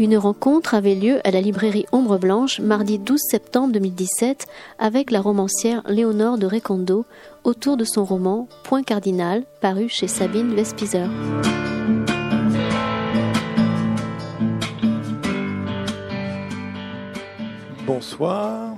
[0.00, 4.46] Une rencontre avait lieu à la librairie Ombre Blanche mardi 12 septembre 2017
[4.78, 7.04] avec la romancière Léonore de Recondo
[7.44, 11.06] autour de son roman Point cardinal paru chez Sabine Vespizer.
[17.86, 18.69] Bonsoir.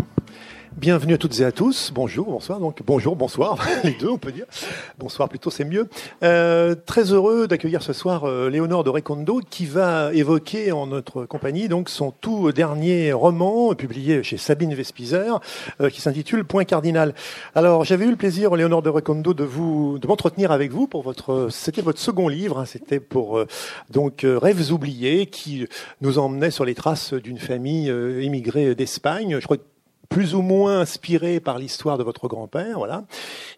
[0.83, 1.93] Bienvenue à toutes et à tous.
[1.95, 2.59] Bonjour, bonsoir.
[2.59, 4.47] Donc bonjour, bonsoir, les deux, on peut dire.
[4.99, 5.89] Bonsoir plutôt, c'est mieux.
[6.25, 11.25] Euh, très heureux d'accueillir ce soir euh, Léonore de Recondo qui va évoquer en notre
[11.25, 15.39] compagnie donc son tout dernier roman publié chez Sabine Vespizer
[15.81, 17.15] euh, qui s'intitule Point cardinal.
[17.55, 21.05] Alors j'avais eu le plaisir, Léonore de Recondo, de vous de m'entretenir avec vous pour
[21.05, 22.59] votre c'était votre second livre.
[22.59, 23.47] Hein, c'était pour euh,
[23.91, 25.69] donc Rêves oubliés qui
[26.01, 27.87] nous emmenait sur les traces d'une famille
[28.21, 29.39] immigrée d'Espagne.
[29.39, 29.59] Je crois
[30.13, 32.77] plus ou moins inspiré par l'histoire de votre grand-père.
[32.77, 33.05] Voilà.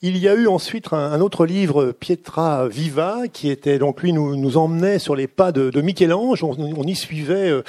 [0.03, 4.57] Il y a eu ensuite un, autre livre, Pietra Viva, qui était donc lui nous,
[4.57, 6.45] emmenait sur les pas de, de Michel-Ange.
[6.45, 7.51] On, on, y suivait.
[7.51, 7.63] Euh,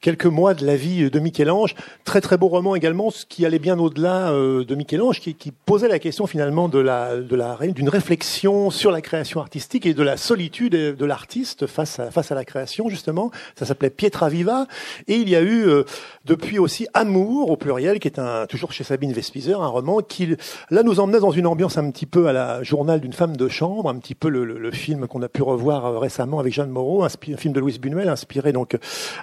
[0.00, 1.74] quelques mois de la vie de Michel-Ange.
[2.04, 5.52] Très très beau roman également, ce qui allait bien au-delà euh, de Michel-Ange, qui, qui,
[5.52, 9.94] posait la question finalement de la de la d'une réflexion sur la création artistique et
[9.94, 13.30] de la solitude de l'artiste face à face à la création justement.
[13.56, 14.66] Ça s'appelait Pietra Viva
[15.08, 15.84] et il y a eu euh,
[16.24, 20.36] depuis aussi Amour au pluriel, qui est un toujours chez Sabine Vespizer, un roman qui
[20.70, 23.48] là nous emmenait dans une ambiance un petit peu à la journal d'une femme de
[23.48, 26.52] chambre, un petit peu le, le, le film qu'on a pu revoir euh, récemment avec
[26.52, 28.76] Jeanne Moreau, un, film de Louise Buñuel inspiré donc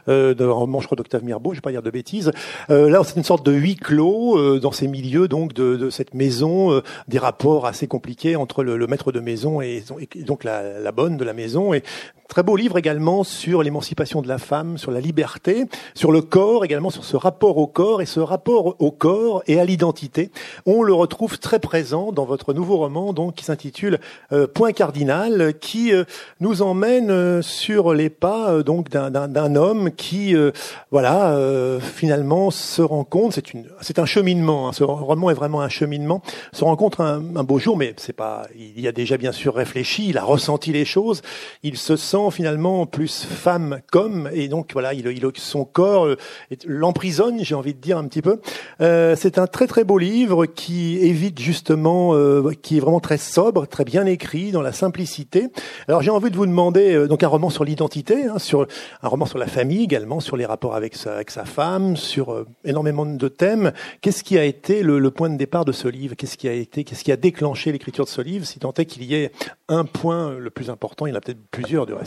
[0.08, 0.46] euh, de
[0.80, 2.32] je crois, d'Octave Mirbeau, je vais pas dire de bêtises.
[2.70, 6.14] Euh, là, c'est une sorte de huis clos euh, dans ces milieux, donc de, cette
[6.14, 10.80] maison, euh, des rapports assez compliqués entre le, maître de maison et, et donc la,
[10.80, 11.74] la, bonne de la maison.
[11.74, 11.84] Et
[12.28, 16.66] Très beau livre également sur l'émancipation de la femme, sur la liberté, sur le corps
[16.66, 20.32] également, sur ce rapport au corps et ce rapport au corps et à l'identité.
[20.66, 24.00] On le retrouve très présent dans votre nouveau roman, donc qui s'intitule
[24.32, 26.04] euh, Point cardinal, qui euh,
[26.40, 30.52] nous emmène euh, sur les pas euh, donc d'un homme qui, euh,
[30.90, 31.38] voilà,
[31.80, 33.34] finalement se rend compte.
[33.34, 34.68] C'est une, c'est un cheminement.
[34.68, 36.22] Hein, ce roman est vraiment un cheminement.
[36.54, 38.48] Se rencontre un, un beau jour, mais c'est pas.
[38.56, 40.10] Il y a déjà bien sûr réfléchi.
[40.10, 41.22] Il a ressenti les choses.
[41.62, 46.18] Il se sent finalement plus femme qu'homme, et donc voilà, il, il son corps euh,
[46.66, 48.40] l'emprisonne, j'ai envie de dire un petit peu.
[48.82, 53.18] Euh, c'est un très très beau livre qui évite justement, euh, qui est vraiment très
[53.18, 55.48] sobre, très bien écrit, dans la simplicité.
[55.88, 58.68] Alors j'ai envie de vous demander euh, donc un roman sur l'identité, hein, sur
[59.02, 62.46] un roman sur la famille également, sur les rapports avec sa, avec sa femme, sur
[62.64, 63.72] énormément de thèmes.
[64.02, 66.16] Qu'est-ce qui a été le, le, point de départ de ce livre?
[66.16, 68.86] Qu'est-ce qui a été, qu'est-ce qui a déclenché l'écriture de ce livre Si tant est
[68.86, 69.32] qu'il y ait
[69.68, 72.05] un point le plus important, il y en a peut-être plusieurs du reste?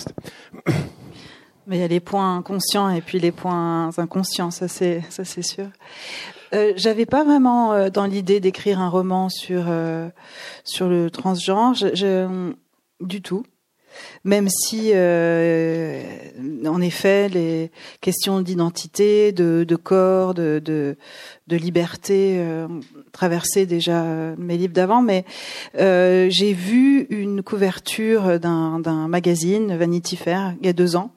[1.67, 5.25] Mais il y a les points conscients et puis les points inconscients, ça c'est ça
[5.25, 5.67] c'est sûr.
[6.55, 10.09] Euh, J'avais pas vraiment euh, dans l'idée d'écrire un roman sur euh,
[10.65, 11.75] sur le transgenre,
[13.01, 13.45] du tout.
[14.25, 16.03] Même si, euh,
[16.67, 17.71] en effet, les
[18.01, 20.97] questions d'identité, de, de, corps, de, de,
[21.47, 22.69] de liberté euh,
[23.13, 24.05] traversaient déjà
[24.37, 25.25] mes livres d'avant, mais
[25.79, 31.13] euh, j'ai vu une couverture d'un magazine, Vanity Fair, il y a deux ans,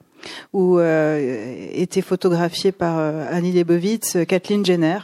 [0.52, 4.98] où euh, était photographiée par euh, Annie Leibovitz Kathleen Jenner,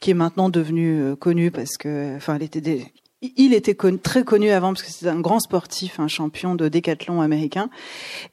[0.00, 2.60] qui est maintenant devenue euh, connue parce que, enfin, elle était
[3.36, 6.68] il était con, très connu avant parce que c'était un grand sportif, un champion de
[6.68, 7.70] décathlon américain,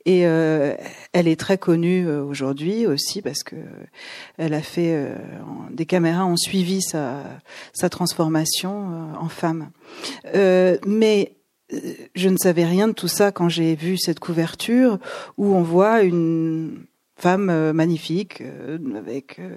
[0.06, 0.74] et euh,
[1.14, 3.56] elle est très connue euh, aujourd'hui aussi parce que
[4.38, 5.16] elle a fait euh,
[5.72, 7.24] des caméras ont suivi sa
[7.74, 9.72] sa transformation euh, en femme.
[10.36, 11.36] Euh, mais
[12.16, 15.00] je ne savais rien de tout ça quand j'ai vu cette couverture
[15.38, 16.86] où on voit une
[17.22, 19.56] femme euh, magnifique euh, avec euh,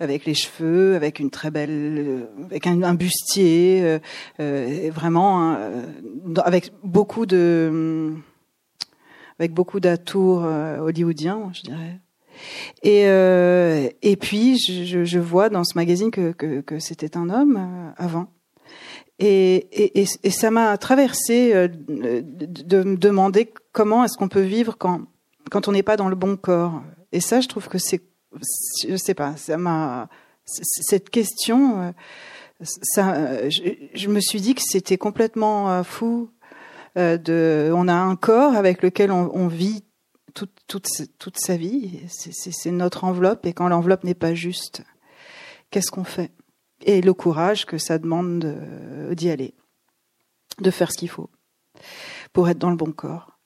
[0.00, 3.98] avec les cheveux, avec une très belle, avec un, bustier,
[4.38, 5.82] vraiment hein,
[6.44, 8.12] avec beaucoup de
[9.38, 12.00] avec beaucoup d'atours hollywoodiens, je dirais.
[12.82, 13.04] Et
[14.02, 18.28] et puis je, vois dans ce magazine que que, que c'était un homme avant.
[19.18, 25.06] Et, et, et, ça m'a traversé de me demander comment est-ce qu'on peut vivre quand
[25.50, 28.02] quand on n'est pas dans le bon corps et ça, je trouve que c'est,
[28.88, 30.08] je sais pas, ça m'a,
[30.44, 31.92] cette question, euh,
[32.60, 36.30] ça, je, me suis dit que c'était complètement euh, fou.
[36.96, 39.84] Euh, de, on a un corps avec lequel on, on vit
[40.32, 40.88] toute, toute,
[41.18, 42.00] toute sa vie.
[42.08, 44.82] C'est notre enveloppe, et quand l'enveloppe n'est pas juste,
[45.70, 46.32] qu'est-ce qu'on fait?
[46.82, 48.56] Et le courage que ça demande
[49.12, 49.54] d'y aller,
[50.60, 51.30] de faire ce qu'il faut
[52.32, 53.36] pour être dans le bon corps.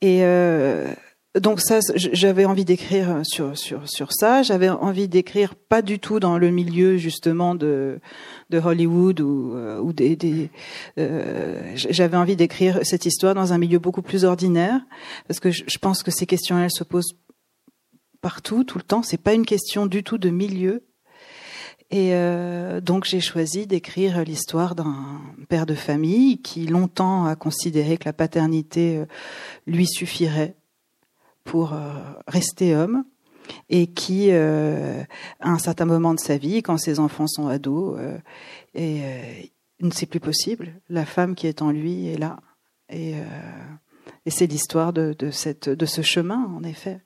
[0.00, 0.92] Et euh,
[1.40, 4.42] donc ça, j'avais envie d'écrire sur sur sur ça.
[4.42, 8.00] J'avais envie d'écrire pas du tout dans le milieu justement de
[8.50, 10.50] de Hollywood ou euh, ou des, des
[10.98, 14.78] euh, j'avais envie d'écrire cette histoire dans un milieu beaucoup plus ordinaire
[15.26, 17.16] parce que je, pense que ces questions elles se posent
[18.20, 19.02] partout tout le temps.
[19.02, 20.84] C'est pas une question du tout de milieu.
[21.90, 27.96] Et euh, donc j'ai choisi d'écrire l'histoire d'un père de famille qui longtemps a considéré
[27.96, 29.06] que la paternité euh,
[29.66, 30.56] lui suffirait
[31.44, 31.92] pour euh,
[32.26, 33.04] rester homme
[33.68, 35.02] et qui, euh,
[35.40, 38.18] à un certain moment de sa vie, quand ses enfants sont ados, euh,
[38.74, 42.38] et ne sait plus possible, la femme qui est en lui est là.
[42.88, 43.14] Et,
[44.26, 47.00] c'est l'histoire de, cette, de ce chemin, en effet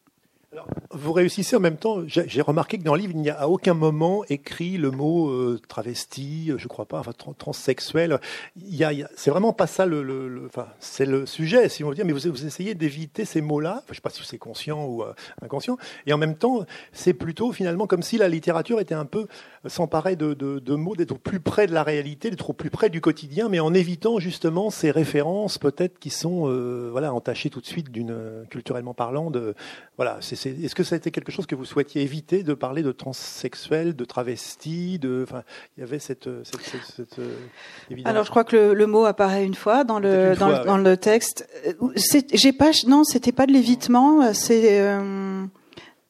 [0.91, 2.03] vous réussissez en même temps.
[2.07, 5.29] J'ai remarqué que dans le livre, il n'y a à aucun moment écrit le mot
[5.29, 8.19] euh, travesti, euh, je crois pas, enfin transsexuel.
[8.57, 11.89] Il y a, c'est vraiment pas ça le, le, enfin, c'est le sujet, si on
[11.89, 12.05] veut dire.
[12.05, 13.77] Mais vous, vous essayez d'éviter ces mots-là.
[13.79, 15.13] Enfin, je sais pas si c'est conscient ou euh,
[15.43, 15.77] inconscient.
[16.07, 19.27] Et en même temps, c'est plutôt finalement comme si la littérature était un peu
[19.69, 22.91] s'emparer de, de, de, mots, d'être plus près de la réalité, d'être au plus près
[22.91, 26.47] du quotidien, mais en évitant justement ces références peut-être qui sont
[26.91, 29.55] voilà entachées tout de suite d'une culturellement parlant de
[29.97, 30.19] voilà.
[30.21, 32.93] C'est est-ce que ça a été quelque chose que vous souhaitiez éviter de parler de
[32.93, 35.43] transsexuels, de travestis, de, enfin,
[35.77, 37.37] il y avait cette, cette, cette, euh,
[38.05, 40.97] Alors, je crois que le, le, mot apparaît une fois dans le dans, dans, le
[40.97, 41.49] texte.
[42.33, 44.33] J'ai pas, non, c'était pas de l'évitement.
[44.35, 45.47] C'est euh,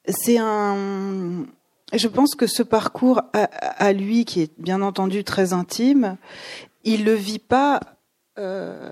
[0.08, 1.46] c'est un.
[1.92, 6.16] Je pense que ce parcours à, lui, qui est bien entendu très intime,
[6.84, 7.80] il le vit pas.
[8.38, 8.90] Euh,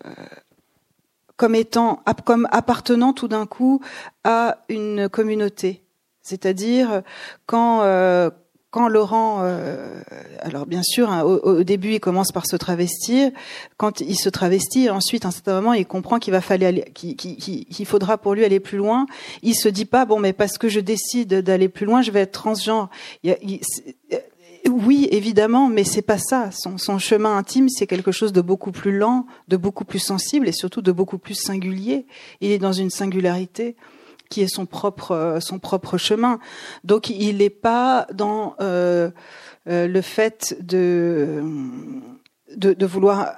[1.36, 3.80] comme étant, comme appartenant tout d'un coup
[4.22, 5.82] à une communauté.
[6.22, 7.02] C'est-à-dire
[7.46, 8.30] quand euh,
[8.74, 10.02] quand Laurent, euh,
[10.40, 13.30] alors bien sûr, hein, au, début, il commence par se travestir.
[13.76, 17.86] Quand il se travestit, ensuite, à un certain moment, il comprend qu'il va falloir, qu'il
[17.86, 19.06] faudra pour lui aller plus loin.
[19.44, 22.22] Il se dit pas, bon, mais parce que je décide d'aller plus loin, je vais
[22.22, 22.90] être transgenre.
[23.22, 23.60] Il,
[24.68, 26.50] oui, évidemment, mais c'est pas ça.
[26.50, 30.52] Son chemin intime, c'est quelque chose de beaucoup plus lent, de beaucoup plus sensible et
[30.52, 32.06] surtout de beaucoup plus singulier.
[32.40, 33.76] Il est dans une singularité
[34.30, 36.38] qui est son propre euh, son propre chemin.
[36.82, 39.10] Donc il n'est pas dans euh,
[39.68, 41.42] euh, le fait de,
[42.56, 43.36] de, de vouloir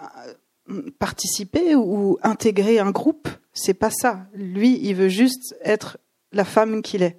[0.98, 3.28] participer ou intégrer un groupe.
[3.52, 4.26] C'est pas ça.
[4.34, 5.98] Lui, il veut juste être
[6.32, 7.18] la femme qu'il est.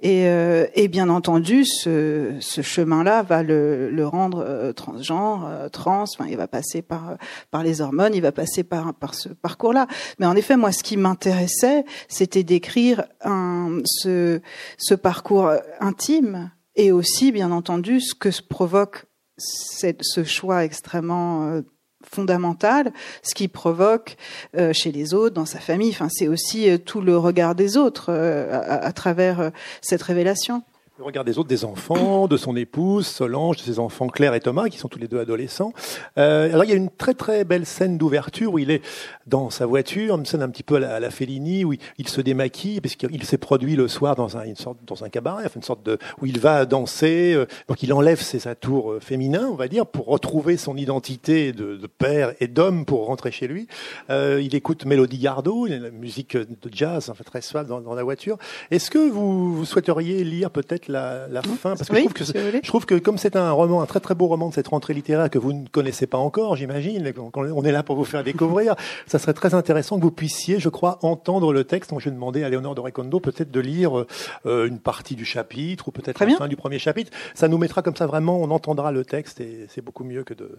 [0.00, 5.68] Et, euh, et, bien entendu, ce, ce chemin-là va le, le rendre euh, transgenre, euh,
[5.70, 6.02] trans.
[6.02, 7.16] Enfin, il va passer par
[7.50, 9.86] par les hormones, il va passer par par ce parcours-là.
[10.18, 14.42] Mais en effet, moi, ce qui m'intéressait, c'était d'écrire un ce
[14.76, 15.50] ce parcours
[15.80, 19.06] intime et aussi, bien entendu, ce que provoque
[19.38, 21.62] cette, ce choix extrêmement
[22.10, 22.92] fondamentale,
[23.22, 24.16] ce qui provoque
[24.56, 25.90] euh, chez les autres, dans sa famille.
[25.90, 29.50] Enfin, c'est aussi euh, tout le regard des autres euh, à, travers
[29.80, 30.62] cette révélation
[30.98, 34.40] le regard des autres, des enfants, de son épouse, Solange, de ses enfants Claire et
[34.40, 35.74] Thomas, qui sont tous les deux adolescents.
[36.16, 38.80] Euh, alors il y a une très très belle scène d'ouverture où il est
[39.26, 42.22] dans sa voiture, une scène un petit peu à la, à Fellini, où il, se
[42.22, 45.56] démaquille, parce qu'il s'est produit le soir dans un, une sorte, dans un cabaret, enfin
[45.56, 49.48] une sorte de, où il va danser, euh, donc il enlève ses atours euh, féminins,
[49.50, 53.48] on va dire, pour retrouver son identité de, de père et d'homme pour rentrer chez
[53.48, 53.68] lui.
[54.08, 57.94] Euh, il écoute Mélodie Gardot, la musique de jazz, en fait très suave dans, dans
[57.94, 58.38] la voiture.
[58.70, 62.24] Est-ce que vous, vous souhaiteriez lire peut-être la, la fin Parce que, je, trouve que
[62.24, 64.94] je trouve que comme c'est un roman, un très très beau roman de cette rentrée
[64.94, 68.74] littéraire que vous ne connaissez pas encore, j'imagine, on est là pour vous faire découvrir,
[69.06, 71.90] ça serait très intéressant que vous puissiez, je crois, entendre le texte.
[71.90, 74.04] Donc je vais demander à Léonore de Recondo peut-être de lire
[74.46, 77.10] euh, une partie du chapitre ou peut-être la fin du premier chapitre.
[77.34, 80.34] Ça nous mettra comme ça vraiment, on entendra le texte et c'est beaucoup mieux que
[80.34, 80.58] de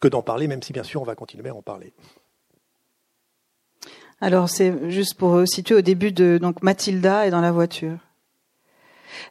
[0.00, 1.92] que d'en parler, même si bien sûr on va continuer à en parler.
[4.20, 7.98] Alors c'est juste pour situer au début de donc Mathilda est dans la voiture.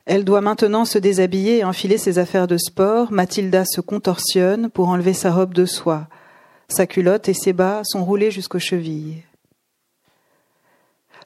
[0.05, 3.11] Elle doit maintenant se déshabiller et enfiler ses affaires de sport.
[3.11, 6.07] Mathilda se contorsionne pour enlever sa robe de soie.
[6.69, 9.23] Sa culotte et ses bas sont roulés jusqu'aux chevilles.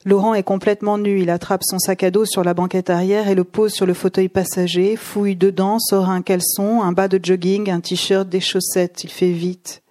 [0.04, 1.20] Laurent est complètement nu.
[1.20, 3.94] Il attrape son sac à dos sur la banquette arrière et le pose sur le
[3.94, 9.04] fauteuil passager, fouille dedans, sort un caleçon, un bas de jogging, un t-shirt, des chaussettes.
[9.04, 9.82] Il fait vite.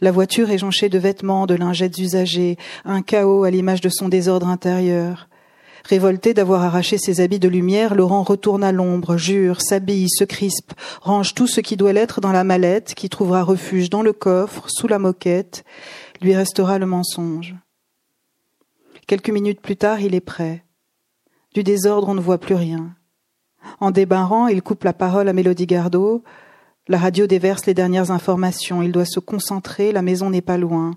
[0.00, 4.08] La voiture est jonchée de vêtements, de lingettes usagées, un chaos à l'image de son
[4.08, 5.28] désordre intérieur.
[5.84, 10.72] Révolté d'avoir arraché ses habits de lumière, Laurent retourne à l'ombre, jure, s'habille, se crispe,
[11.00, 14.68] range tout ce qui doit l'être dans la mallette, qui trouvera refuge dans le coffre,
[14.68, 15.64] sous la moquette,
[16.20, 17.56] lui restera le mensonge.
[19.06, 20.64] Quelques minutes plus tard, il est prêt.
[21.54, 22.94] Du désordre, on ne voit plus rien.
[23.80, 26.22] En débarrant, il coupe la parole à Mélodie Gardot.
[26.88, 28.82] La radio déverse les dernières informations.
[28.82, 30.92] Il doit se concentrer, la maison n'est pas loin.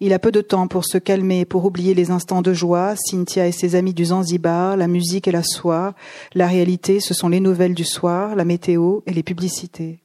[0.00, 3.46] Il a peu de temps pour se calmer, pour oublier les instants de joie, Cynthia
[3.46, 5.94] et ses amis du Zanzibar, la musique et la soie.
[6.34, 10.00] La réalité, ce sont les nouvelles du soir, la météo et les publicités.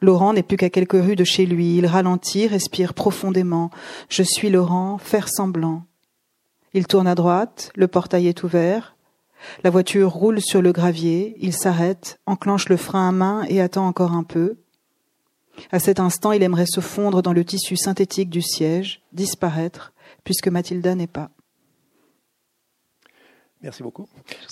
[0.00, 1.78] Laurent n'est plus qu'à quelques rues de chez lui.
[1.78, 3.70] Il ralentit, respire profondément.
[4.08, 5.84] Je suis Laurent, faire semblant.
[6.74, 8.96] Il tourne à droite, le portail est ouvert.
[9.62, 13.86] La voiture roule sur le gravier, il s'arrête, enclenche le frein à main et attend
[13.86, 14.56] encore un peu.
[15.70, 19.92] À cet instant, il aimerait se fondre dans le tissu synthétique du siège, disparaître,
[20.24, 21.30] puisque Mathilda n'est pas.
[23.64, 24.06] Merci beaucoup.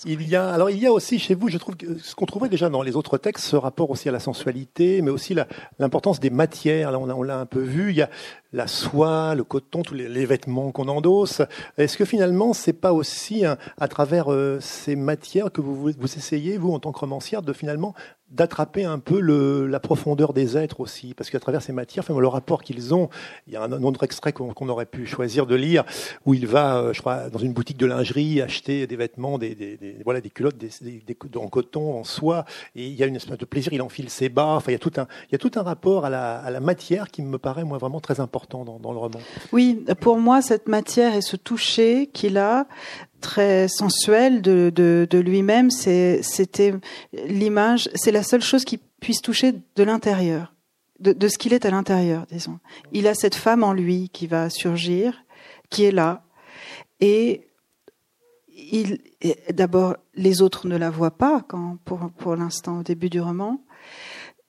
[0.07, 2.49] Il y a, alors il y a aussi chez vous, je trouve ce qu'on trouvait
[2.49, 5.37] déjà dans les autres textes, ce rapport aussi à la sensualité, mais aussi
[5.79, 6.91] l'importance des matières.
[6.91, 7.91] Là, on l'a un peu vu.
[7.91, 8.09] Il y a
[8.55, 11.43] la soie, le coton, tous les, vêtements qu'on endosse.
[11.77, 16.57] Est-ce que finalement, c'est pas aussi à travers euh, ces matières que vous, vous essayez,
[16.57, 17.95] vous, en tant que romancière, de finalement
[18.33, 22.19] d'attraper un peu le, la profondeur des êtres aussi, parce qu'à travers ces matières, enfin,
[22.19, 23.11] le rapport qu'ils ont,
[23.47, 25.85] il y a un, autre extrait qu'on aurait pu choisir de lire,
[26.25, 29.55] où il va, euh, je crois, dans une boutique de lingerie acheter des vêtements, des,
[29.55, 30.71] des, des voilà, des culottes des,
[31.37, 34.29] en coton, en soie, et il y a une espèce de plaisir, il enfile ses
[34.29, 36.39] bas, enfin, il y a tout un, il y a tout un rapport à la,
[36.39, 39.21] à la matière qui me paraît, moi, vraiment très important dans, dans le roman.
[39.53, 42.67] Oui, pour moi, cette matière et ce toucher qu'il a,
[43.23, 45.71] très sensuel de, lui-même.
[45.71, 46.75] C'était
[47.13, 50.53] l'image, c'est la seule chose qui puisse toucher de l'intérieur,
[51.01, 52.59] de, de, ce qu'il est à l'intérieur, disons.
[52.93, 55.25] Il a cette femme en lui qui va surgir,
[55.71, 56.23] qui est là,
[57.01, 57.49] et
[58.55, 58.99] il,
[59.53, 63.65] d'abord, les autres ne la voient pas quand, pour, pour l'instant, au début du roman.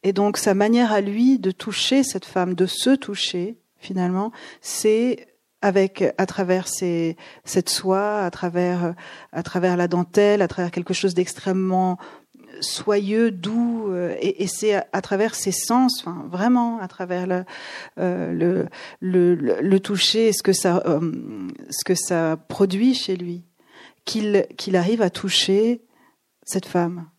[0.03, 5.32] Et donc, sa manière à lui de toucher cette femme, de se toucher, finalement, c'est
[5.63, 8.93] avec à travers ces, cette soie, à travers
[9.31, 11.97] à travers la dentelle, à travers quelque chose d'extrêmement
[12.61, 17.45] soyeux, doux, euh, et, c'est à, travers ses sens, enfin, vraiment à travers le,
[17.99, 18.67] euh, le,
[18.99, 21.11] le, le, toucher, ce que ça euh,
[21.69, 23.43] ce que ça produit chez lui,
[24.05, 25.81] qu'il qu'il arrive à toucher
[26.43, 27.09] cette femme.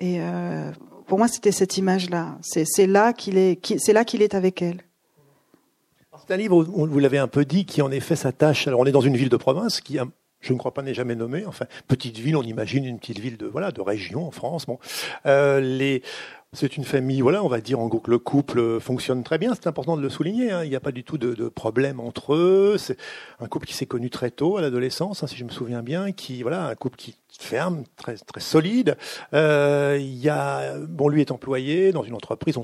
[0.00, 0.20] Et
[1.08, 2.38] pour moi, c'était cette image-là.
[2.40, 4.84] C'est là qu'il est, c'est là qu'il est avec elle.
[6.28, 8.68] C'est un livre, vous l'avez un peu dit, qui en effet s'attache.
[8.68, 9.96] Alors on est dans une ville de province qui,
[10.40, 11.46] je ne crois pas, n'est jamais nommée.
[11.46, 14.66] Enfin, petite ville, on imagine une petite ville de voilà de région en France.
[14.66, 14.78] Bon,
[15.24, 16.02] euh, les
[16.52, 19.54] c'est une famille, voilà, on va dire en gros que le couple fonctionne très bien.
[19.54, 20.50] C'est important de le souligner.
[20.50, 20.64] Hein.
[20.64, 22.76] Il n'y a pas du tout de, de problème entre eux.
[22.76, 22.98] C'est
[23.40, 26.12] un couple qui s'est connu très tôt à l'adolescence, hein, si je me souviens bien,
[26.12, 28.98] qui voilà, un couple qui ferme, très très solide.
[29.32, 32.58] Euh, il y a, bon, lui est employé dans une entreprise.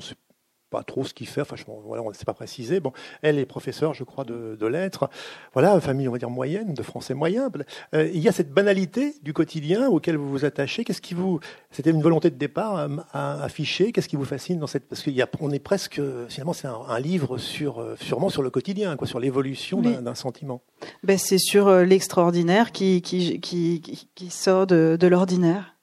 [0.75, 1.41] Pas trop ce qu'il fait.
[1.41, 2.81] Enfin, je, voilà, on ne sait pas préciser.
[2.81, 5.09] Bon, elle est professeure, je crois, de, de lettres.
[5.53, 7.51] Voilà, famille, on va dire moyenne, de français moyen.
[7.95, 10.85] Euh, il y a cette banalité du quotidien auquel vous vous attachez.
[10.85, 11.39] Qu'est-ce qui vous,
[11.71, 13.93] c'était une volonté de départ à, à afficher?
[13.93, 17.39] Qu'est-ce qui vous fascine dans cette Parce qu'on est presque, finalement, c'est un, un, livre
[17.39, 20.63] sur, euh, sûrement sur le quotidien, quoi, sur l'évolution d'un sentiment.
[21.03, 25.75] Ben, c'est sur euh, l'extraordinaire qui, qui, qui, qui, sort de, de l'ordinaire.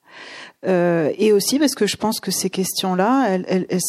[0.65, 3.79] Euh, et aussi parce que je pense que ces questions-là, elles, elles, elles,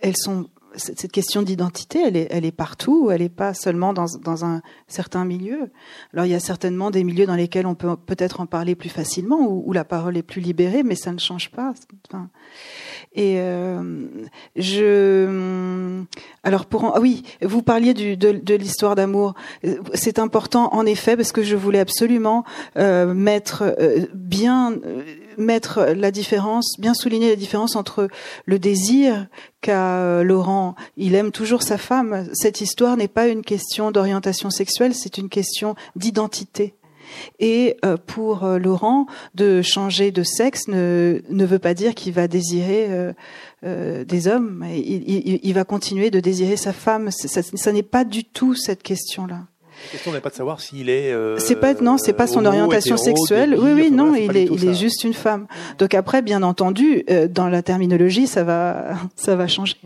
[0.00, 4.06] elles sont cette question d'identité, elle est, elle est partout, elle n'est pas seulement dans,
[4.22, 5.70] dans un certain milieu.
[6.12, 8.88] Alors il y a certainement des milieux dans lesquels on peut peut-être en parler plus
[8.88, 11.72] facilement, où, où, la parole est plus libérée, mais ça ne change pas.
[13.14, 14.06] Et euh,
[14.56, 16.02] je,
[16.42, 19.34] alors pour, ah oui, vous parliez du, de, de l'histoire d'amour.
[19.94, 22.44] C'est important en effet parce que je voulais absolument
[22.76, 24.74] euh, mettre euh, bien
[25.38, 28.08] mettre la différence, bien souligner la différence entre
[28.44, 29.26] le désir
[29.60, 30.74] qu'a euh, Laurent.
[30.96, 32.28] Il aime toujours sa femme.
[32.32, 36.74] Cette histoire n'est pas une question d'orientation sexuelle, c'est une question d'identité.
[37.38, 42.12] Et euh, pour euh, Laurent, de changer de sexe ne, ne veut pas dire qu'il
[42.12, 43.14] va désirer
[43.64, 44.64] euh, des hommes.
[44.74, 47.10] Il, va continuer de désirer sa femme.
[47.10, 49.46] Ça, ça n'est pas du tout cette question-là.
[49.84, 51.12] La question n'est pas de savoir s'il est.
[51.12, 53.56] Euh, c'est pas non, c'est pas son orientation sexuelle.
[53.58, 55.46] oui, oui, non, il est, il est juste une femme.
[55.78, 59.76] Donc après, bien entendu, euh, dans la terminologie, ça va, ça va changer.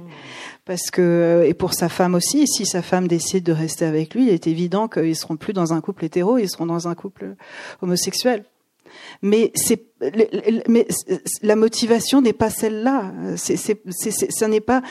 [0.65, 4.15] Parce que euh, et pour sa femme aussi, si sa femme décide de rester avec
[4.15, 6.95] lui, il est évident qu'ils seront plus dans un couple hétéro, ils seront dans un
[6.95, 7.35] couple
[7.83, 8.45] homosexuel
[9.23, 9.53] mais
[11.43, 13.13] la motivation n'est pas celle-là.
[13.37, 14.83] Ça n'est pas,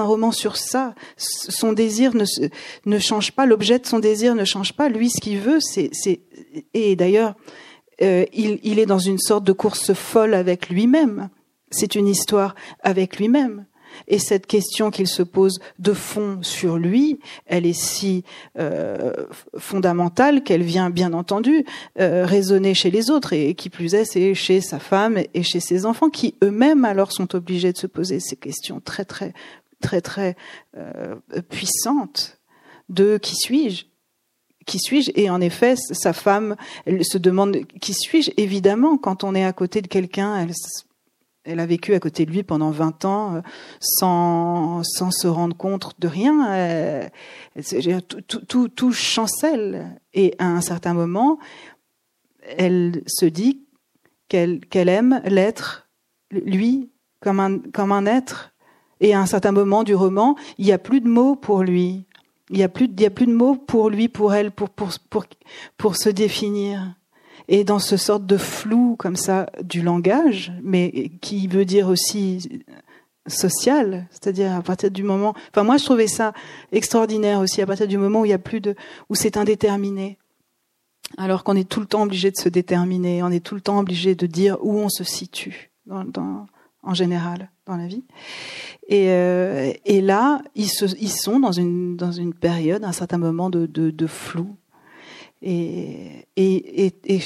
[0.00, 0.94] un roman sur ça.
[1.16, 3.46] Son désir ne change pas.
[3.46, 4.88] L'objet de son désir ne change pas.
[4.88, 5.90] Lui, ce qu'il veut, c'est,
[6.74, 7.34] et d'ailleurs,
[8.00, 11.28] euh, il est dans une sorte de course folle avec lui-même.
[11.70, 13.66] C'est une histoire avec lui-même.
[14.08, 18.24] Et cette question qu'il se pose de fond sur lui, elle est si
[18.58, 19.12] euh,
[19.58, 21.64] fondamentale qu'elle vient bien entendu
[22.00, 25.60] euh, résonner chez les autres, et qui plus est, c'est chez sa femme et chez
[25.60, 29.32] ses enfants, qui eux-mêmes alors sont obligés de se poser ces questions très très
[29.80, 30.36] très très
[30.76, 31.16] euh,
[31.48, 32.38] puissantes
[32.88, 33.84] de qui suis-je?
[34.64, 35.10] Qui suis-je?
[35.16, 36.54] Et en effet, sa femme,
[36.86, 38.30] se demande qui suis-je?
[38.36, 40.52] Évidemment, quand on est à côté de quelqu'un, elle,
[41.44, 43.40] elle a vécu à côté de lui pendant 20 ans euh,
[43.80, 47.10] sans, sans se rendre compte de rien.
[48.28, 50.00] tout, tout, tout, chancelle.
[50.14, 51.38] Et à un certain moment,
[52.56, 53.64] elle se dit
[54.28, 55.88] qu'elle aime l'être,
[56.30, 58.52] lui, comme un, comme un être.
[59.00, 62.06] Et à un certain moment du roman, il n'y a plus de mots pour lui.
[62.50, 64.90] Il n'y a, plus, y a plus de mots pour lui, pour elle, pour, pour,
[65.10, 65.24] pour,
[65.76, 66.94] pour se définir.
[67.52, 72.64] Et dans ce sorte de flou comme ça du langage, mais qui veut dire aussi
[73.26, 75.34] social, c'est-à-dire à partir du moment.
[75.50, 76.32] Enfin, moi, je trouvais ça
[76.72, 78.74] extraordinaire aussi à partir du moment où il y a plus de,
[79.10, 80.16] où c'est indéterminé.
[81.18, 83.78] Alors qu'on est tout le temps obligé de se déterminer, on est tout le temps
[83.78, 88.04] obligé de dire où on se situe en général dans la vie.
[88.88, 94.56] Et, euh, là, ils, sont dans une, dans une période, un certain moment de flou.
[95.44, 97.20] Et,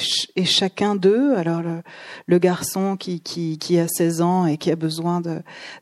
[0.45, 1.61] chacun d'eux, alors
[2.25, 5.21] le, garçon qui, a 16 ans et qui a besoin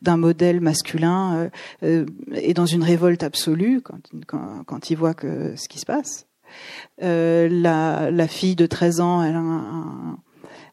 [0.01, 1.49] d'un modèle masculin euh,
[1.83, 6.27] euh, est dans une révolte absolue quand, il voit ce qui se passe.
[7.01, 10.17] Euh, la, fille de 13 ans,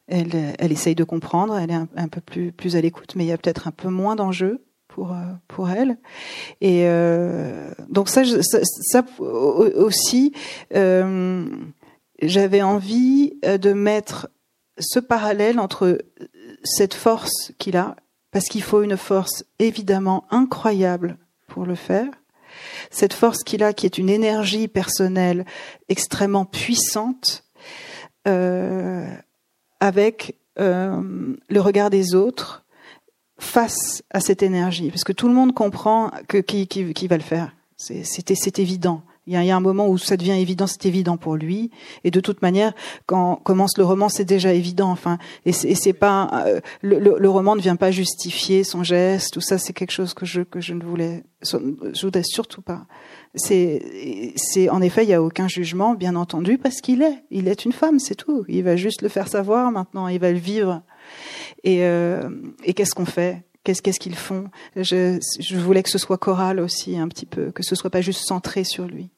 [0.09, 3.33] elle essaye de comprendre, elle est un, peu plus, plus à l'écoute, mais il y
[3.33, 4.64] a peut-être un peu moins d'enjeux
[4.95, 5.97] pour euh, pour elle.
[6.61, 10.33] Et euh, donc ça, ça, aussi,
[10.75, 11.47] euh,
[12.21, 14.29] j'avais envie de mettre
[14.79, 15.99] ce parallèle entre
[16.63, 17.97] cette force qu'il a,
[18.31, 21.17] parce qu'il faut une force évidemment incroyable
[21.49, 22.09] pour le faire,
[22.91, 25.45] cette force qu'il a qui est une énergie personnelle
[25.89, 27.45] extrêmement puissante.
[29.81, 32.62] Avec le regard des autres
[33.43, 37.23] face à cette énergie, parce que tout le monde comprend que qui, qui, va le
[37.23, 37.55] faire.
[37.77, 39.03] C'est évident.
[39.27, 41.71] Il y, a, y, un moment où ça devient évident, c'est évident pour lui.
[42.03, 42.73] Et de toute manière,
[43.07, 44.91] quand commence le roman, c'est déjà évident.
[44.91, 49.33] Enfin, et c'est pas euh, le, roman ne vient pas justifier son geste.
[49.33, 52.87] Tout ça, c'est quelque chose que je que je ne voulais, je surtout pas
[53.35, 57.65] c'est, en effet, il n'y a aucun jugement, bien entendu, parce qu'il est, il est
[57.65, 58.45] une femme, c'est tout.
[58.49, 60.83] Il va juste le faire savoir maintenant, il va le vivre.
[61.65, 62.29] Et, euh,
[62.65, 63.43] et qu'est-ce qu'on fait?
[63.65, 64.47] Qu'est-ce qu'est-ce qu'ils font?
[64.75, 68.01] Je, je voulais que ce soit choral aussi un petit peu, que ce soit pas
[68.01, 69.09] juste centré sur lui.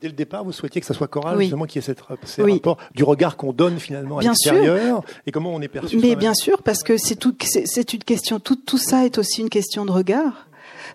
[0.00, 2.42] Dès le départ, vous souhaitiez que ça soit choral, justement, qu'il y ait cette, ces
[2.42, 5.96] rapport du regard qu'on donne finalement à l'extérieur et comment on est perçu.
[5.98, 8.40] Mais bien sûr, parce que c'est tout, c'est une question.
[8.40, 10.48] Tout, tout ça est aussi une question de regard.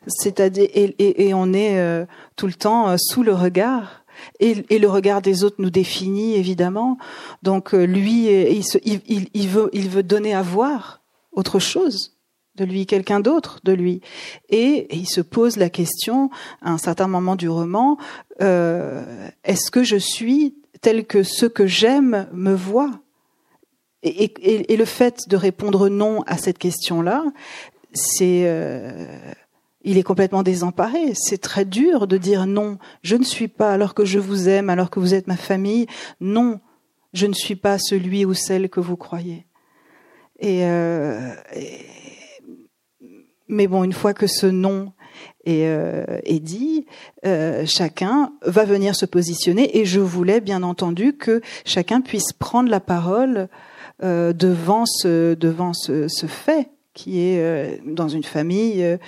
[0.07, 2.05] C'est-à-dire, et, et, on est euh,
[2.35, 4.03] tout le temps euh, sous le regard.
[4.39, 6.97] Et, le regard des autres nous définit évidemment.
[7.43, 11.01] Donc euh, lui, il, se, il, veut, donner à voir
[11.31, 12.17] autre chose
[12.55, 14.01] de lui, quelqu'un d'autre de lui.
[14.49, 16.29] Et, il se pose la question,
[16.61, 17.97] à un certain moment du roman,
[18.41, 22.99] euh, est-ce que je suis tel que ceux que j'aime me voient?
[24.03, 27.23] Et, le fait de répondre non à cette question-là,
[27.93, 29.05] c'est euh,
[29.87, 31.13] il est complètement désemparé.
[31.15, 34.69] C'est très dur de dire non, je ne suis pas alors que je vous aime,
[34.69, 35.87] alors que vous êtes ma famille.
[36.19, 36.59] Non,
[37.13, 39.47] je ne suis pas celui ou celle que vous croyez.
[40.43, 41.33] Euh,
[43.47, 44.91] mais bon, une fois que ce non
[45.45, 46.85] est, euh, dit,
[47.25, 49.77] euh, chacun va venir se positionner.
[49.77, 53.47] Et je voulais bien entendu que chacun puisse prendre la parole
[54.01, 58.99] devant ce ce, fait qui est dans une famille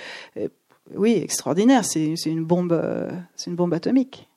[0.94, 1.84] oui, extraordinaire.
[1.84, 4.29] C'est une bombe, euh, c'est une bombe atomique.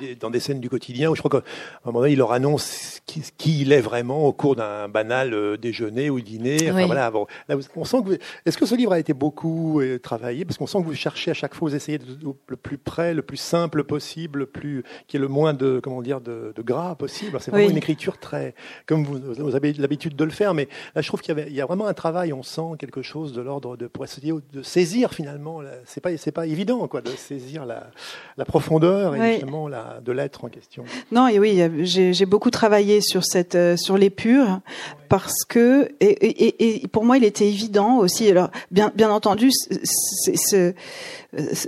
[0.00, 2.32] Oui, dans des scènes du quotidien où je crois qu'à un moment donné, il leur
[2.32, 6.70] annonce qui, qui il est vraiment au cours d'un banal euh, déjeuner ou dîner.
[6.70, 9.98] Enfin, voilà, bon, là, on sent que est-ce que ce livre a été beaucoup euh,
[9.98, 10.44] travaillé?
[10.44, 12.06] Parce qu'on sent que vous cherchez à chaque fois, vous essayez de,
[12.48, 16.02] le plus près, le plus simple possible, le plus, qui est le moins de, comment
[16.02, 17.38] dire, de, de gras possible.
[17.40, 18.54] C'est vraiment une écriture très,
[18.86, 21.60] comme vous, vous avez l'habitude de le faire, mais là, je trouve qu'il y, y,
[21.60, 25.12] a vraiment un travail, on sent quelque chose de l'ordre de, pour essayer de saisir
[25.12, 27.90] finalement, c'est pas, c'est pas évident, quoi, de saisir la,
[28.36, 30.84] la profondeur et justement la, de l'être en question.
[31.12, 34.60] Non, et oui, j'ai beaucoup travaillé sur cette, euh, sur l'épure
[35.08, 38.28] parce que, et, pour moi, il était évident aussi.
[38.28, 40.74] Alors, bien, bien entendu, c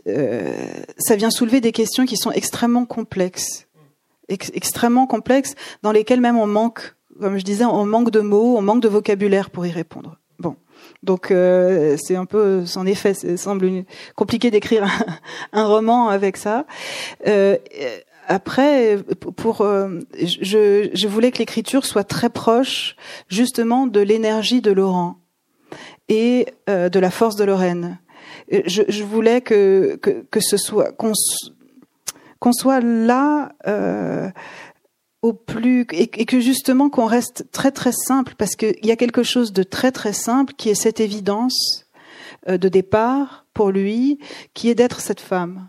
[0.09, 0.53] euh,
[0.99, 3.67] ça vient soulever des questions qui sont extrêmement complexes,
[4.29, 8.63] extrêmement complexes, dans lesquelles même on manque, comme je disais, on manque de mots, on
[8.63, 10.19] manque de vocabulaire pour y répondre.
[10.39, 10.57] Bon.
[11.03, 14.87] Donc euh, c'est un peu, en effet, ça semble compliqué d'écrire
[15.53, 16.67] un, roman avec ça.
[17.27, 17.57] Euh,
[18.27, 18.99] après,
[19.37, 22.97] pour, euh, je, je, voulais que l'écriture soit très proche,
[23.29, 25.19] justement, de l'énergie de Laurent
[26.09, 27.99] et euh, de la force de Lorraine.
[28.51, 31.13] Je, je voulais que, que, que ce soit qu'on
[32.39, 34.31] qu'on soit là euh,
[35.23, 39.23] au plus et, que justement qu'on reste très très simple parce qu'il y a quelque
[39.23, 41.87] chose de très très simple qui est cette évidence
[42.49, 44.19] euh, de départ pour lui,
[44.55, 45.69] qui est d'être cette femme.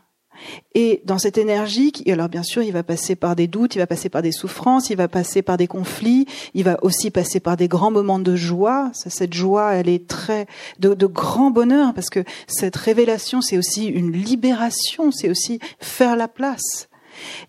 [0.75, 3.87] Et dans cette énergie, alors bien sûr, il va passer par des doutes, il va
[3.87, 7.57] passer par des souffrances, il va passer par des conflits, il va aussi passer par
[7.57, 8.91] des grands moments de joie.
[8.93, 10.47] Cette joie, elle est très
[10.79, 16.27] de, grand bonheur parce que cette révélation, c'est aussi une libération, c'est aussi faire la
[16.27, 16.89] place.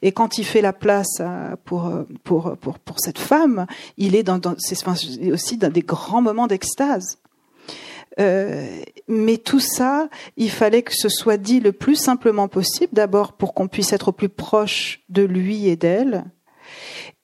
[0.01, 1.93] Et quand il fait la place euh, pour
[2.25, 3.67] pour pour pour cette femme,
[3.99, 4.41] il est dans,
[5.31, 7.19] aussi dans des grands moments d'extase.
[8.21, 8.67] Euh,
[9.07, 13.55] mais tout ça, il fallait que ce soit dit le plus simplement possible, d'abord pour
[13.55, 16.25] qu'on puisse être au plus proche de lui et d'elle.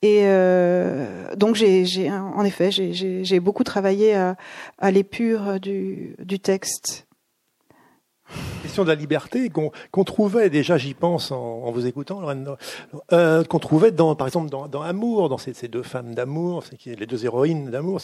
[0.03, 4.37] Et euh, donc j'ai, en effet, j'ai beaucoup travaillé à,
[4.79, 7.04] à l'épure du, du texte
[8.63, 12.21] question de la liberté qu'on trouvait déjà, j'y pense en, vous écoutant,
[13.13, 17.25] euh, qu'on trouvait dans, par exemple dans, Amour, dans ces, deux femmes d'amour, les deux
[17.25, 18.01] héroïnes d'amour,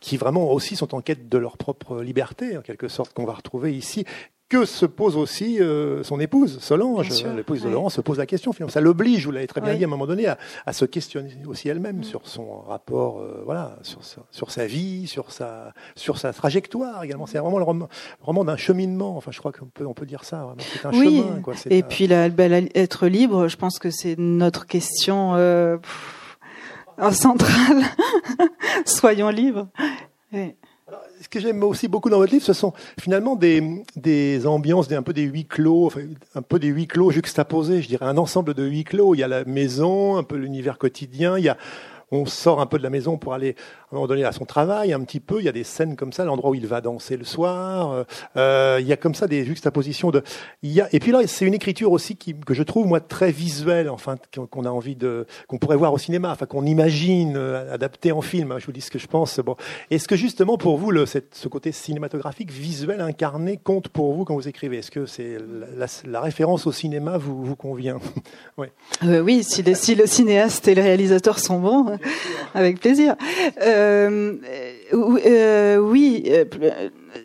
[0.00, 3.34] qui vraiment aussi sont en quête de leur propre liberté, en quelque sorte, qu'on va
[3.34, 4.04] retrouver ici
[4.52, 8.52] que se pose aussi euh, son épouse, Solange, l'épouse de Laurent, se pose la question.
[8.52, 8.70] Finalement.
[8.70, 10.36] Ça l'oblige, vous l'avez très bien dit à un moment donné, à,
[10.66, 12.04] à se questionner aussi elle-même mm.
[12.04, 17.02] sur son rapport, euh, voilà, sur sa, sur sa vie, sur sa, sur sa trajectoire
[17.02, 17.24] également.
[17.24, 17.88] C'est vraiment le roman,
[18.20, 19.16] roman d'un cheminement.
[19.16, 20.54] Enfin, je crois qu'on peut, on peut dire ça.
[20.58, 21.40] C'est un chemin.
[21.42, 21.54] Quoi.
[21.70, 22.26] Et puis la,
[22.74, 25.78] être libre, je pense que c'est notre question euh,
[27.10, 27.84] centrale.
[28.84, 29.68] Soyons libres
[31.22, 35.12] ce que j'aime aussi beaucoup dans votre livre, ce sont finalement des, ambiances, un peu
[35.12, 35.92] des huis clos,
[36.34, 39.14] un peu des huis clos juxtaposés, je dirais, un ensemble de huis clos.
[39.14, 41.56] Il y a la maison, un peu l'univers quotidien, il y a
[42.12, 43.56] on sort un peu de la maison pour aller
[43.90, 45.40] à un moment donné à son travail, un petit peu.
[45.40, 48.04] Il y a des scènes comme ça, l'endroit où il va danser le soir.
[48.36, 50.22] Euh, il y a comme ça des juxtapositions de.
[50.62, 53.00] Il y a, et puis là, c'est une écriture aussi qui, que je trouve moi
[53.00, 54.16] très visuelle, enfin
[54.50, 58.20] qu'on a envie de, qu'on pourrait voir au cinéma, enfin qu'on imagine euh, adapté en
[58.20, 58.54] film.
[58.58, 59.40] Je vous dis ce que je pense.
[59.40, 59.56] Bon,
[59.90, 64.34] est-ce que justement pour vous, le, ce côté cinématographique, visuel, incarné, compte pour vous quand
[64.34, 64.78] vous écrivez?
[64.78, 65.38] Est-ce que c'est
[65.76, 67.98] la, la, référence au cinéma vous, vous convient?
[68.58, 68.70] Ouais.
[69.04, 71.98] euh, Oui, si le, si le cinéaste et le réalisateur sont bons.
[72.54, 73.16] Avec plaisir.
[73.62, 74.36] Euh,
[74.92, 76.44] euh, oui, euh,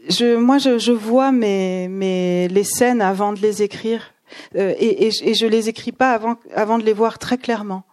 [0.09, 4.13] je, moi je, je, vois mes, mes, les scènes avant de les écrire
[4.55, 7.83] euh, et, et, et, je les écris pas avant, avant de les voir très clairement.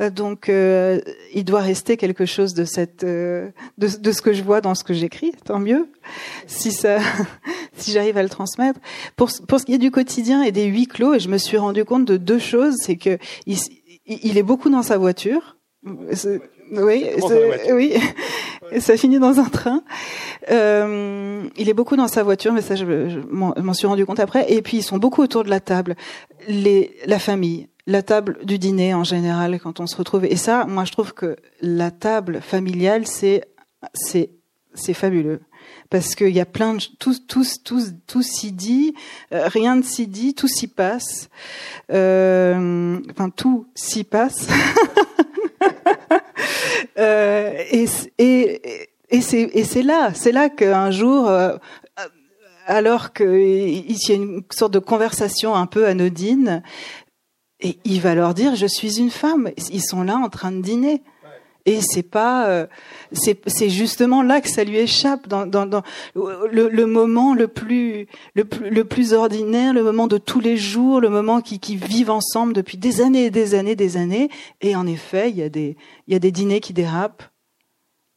[0.00, 1.00] Euh, donc, euh,
[1.34, 4.84] il doit rester quelque chose de cette, de, de, ce que je vois dans ce
[4.84, 5.32] que j'écris.
[5.44, 5.88] Tant mieux,
[6.46, 6.98] si ça,
[7.76, 8.80] si j'arrive à le transmettre.
[9.16, 11.56] Pour, pour ce qui est du quotidien et des huis clos, et je me suis
[11.56, 13.58] rendu compte de deux choses, c'est que il,
[14.06, 15.56] il est beaucoup dans sa voiture.
[15.82, 17.06] Oui,
[17.72, 17.94] oui.
[18.70, 19.82] Et ça finit dans un train.
[20.50, 22.84] Euh, il est beaucoup dans sa voiture, mais ça, je,
[23.30, 24.52] m'en suis rendu compte après.
[24.52, 25.96] Et puis, ils sont beaucoup autour de la table.
[26.48, 30.24] Les, la famille, la table du dîner en général, quand on se retrouve.
[30.26, 33.44] Et ça, moi, je trouve que la table familiale, c'est,
[33.94, 34.30] c'est,
[34.74, 35.40] c'est fabuleux
[35.88, 38.94] parce qu'il y a plein de tout tout tout tout s'y dit,
[39.32, 41.28] euh, rien ne s'y dit, tout s'y passe.
[41.92, 44.48] Euh, enfin, tout s'y passe.
[47.00, 47.86] Euh, et,
[49.20, 51.56] c'est là, c'est là qu'un jour, euh,
[52.66, 56.62] alors qu'il y a une sorte de conversation un peu anodine,
[57.60, 59.50] et il va leur dire je suis une femme.
[59.70, 61.02] Ils sont là en train de dîner.
[61.66, 62.66] Et c'est pas, euh,
[63.12, 65.82] c'est justement là que ça lui échappe dans, dans, dans
[66.14, 70.56] le, le, moment le plus, le plus, le plus ordinaire, le moment de tous les
[70.56, 74.30] jours, le moment qui, qui vivent ensemble depuis des années et des années, des années.
[74.62, 77.24] Et en effet, il y a des, il y a des dîners qui dérapent.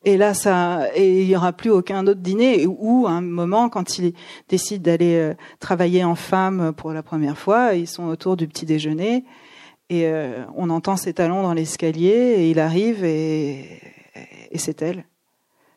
[0.05, 2.65] Et là, ça, et il y aura plus aucun autre dîner.
[2.67, 4.13] Ou un moment, quand ils
[4.49, 8.65] décident d'aller euh, travailler en femme pour la première fois, ils sont autour du petit
[8.65, 9.23] déjeuner
[9.93, 13.79] et euh, on entend ses talons dans l'escalier et il arrive et,
[14.55, 15.05] c'est elle,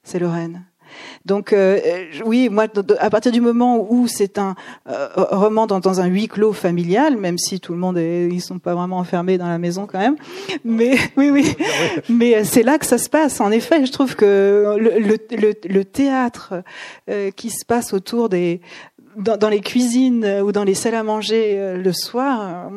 [0.04, 0.64] c'est Lorraine.
[1.26, 1.78] Donc euh,
[2.24, 2.66] oui, moi,
[2.98, 4.54] à partir du moment où c'est un
[4.88, 8.58] euh, roman dans, un huis clos familial, même si tout le monde est, ils sont
[8.58, 10.16] pas vraiment enfermés dans la maison quand même,
[10.64, 11.54] mais oui, oui,
[12.08, 13.42] mais c'est là que ça se passe.
[13.42, 16.62] En effet, je trouve que le, théâtre
[17.34, 18.62] qui se passe autour des
[19.16, 22.70] dans, les cuisines ou dans les salles à manger le soir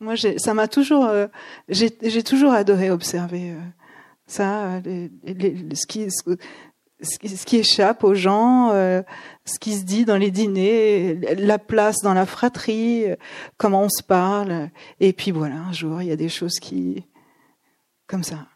[0.00, 1.26] moi, ça m'a toujours, euh,
[1.68, 3.60] j'ai toujours adoré observer euh,
[4.26, 5.10] ça, les,
[5.74, 9.02] ce, qui, ce, qui, échappe aux gens, euh,
[9.44, 13.04] ce qui se dit dans les dîners, la place dans la fratrie,
[13.56, 14.68] comment on se parle.
[15.00, 17.04] Et puis voilà, un jour, il y a des choses qui,
[18.06, 18.46] comme ça,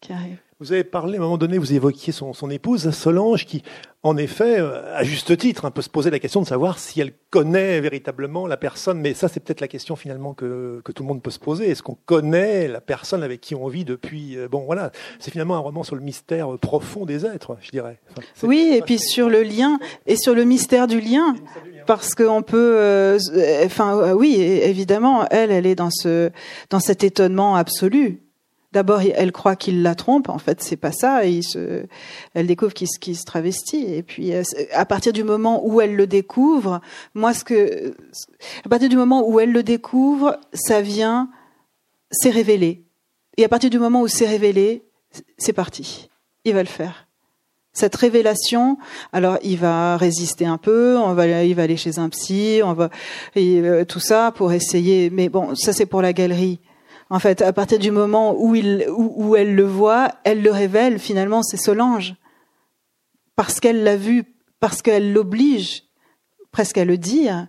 [0.00, 0.38] qui arrive.
[0.58, 3.62] Vous avez parlé, à un moment donné, vous évoquiez son épouse, Solange, qui,
[4.04, 7.00] en effet, euh, à juste titre, un peu se poser la question de savoir si
[7.00, 9.00] elle connaît véritablement la personne.
[9.00, 11.70] Mais ça, c'est peut-être la question finalement que, que, tout le monde peut se poser.
[11.70, 15.54] Est-ce qu'on connaît la personne avec qui on vit depuis euh, Bon, voilà, c'est finalement
[15.54, 18.00] un roman sur le mystère profond des êtres, je dirais.
[18.10, 21.36] Enfin, oui, et puis sur le lien et sur le mystère du lien,
[21.86, 23.18] parce qu'on peut, euh,
[23.64, 26.30] enfin, oui, évidemment, elle, elle est dans ce,
[26.70, 28.20] dans cet étonnement absolu
[28.72, 30.28] D'abord, elle croit qu'il la trompe.
[30.28, 31.22] En fait, c'est pas ça.
[31.24, 33.84] Elle découvre qu'il se, travestit.
[33.84, 36.80] Et puis, euh, à partir du moment où elle le découvre,
[37.14, 37.94] moi, ce que,
[38.64, 41.28] à partir du moment où elle le découvre, ça vient,
[42.10, 42.84] c'est révélé.
[43.36, 44.82] Et à partir du moment où c'est révélé,
[45.36, 46.08] c'est parti.
[46.44, 47.06] Il va le faire.
[47.74, 48.76] Cette révélation,
[49.14, 52.74] alors il va résister un peu, on va, il va aller chez un psy, on
[52.74, 52.90] va,
[53.38, 55.08] euh, tout ça pour essayer.
[55.08, 56.60] Mais bon, ça c'est pour la galerie.
[57.12, 60.98] En fait, à partir du moment où, il, où, elle le voit, elle le révèle,
[60.98, 62.14] finalement, c'est Solange.
[63.36, 64.24] Parce qu'elle l'a vu,
[64.60, 65.82] parce qu'elle l'oblige
[66.52, 67.48] presque à le dire.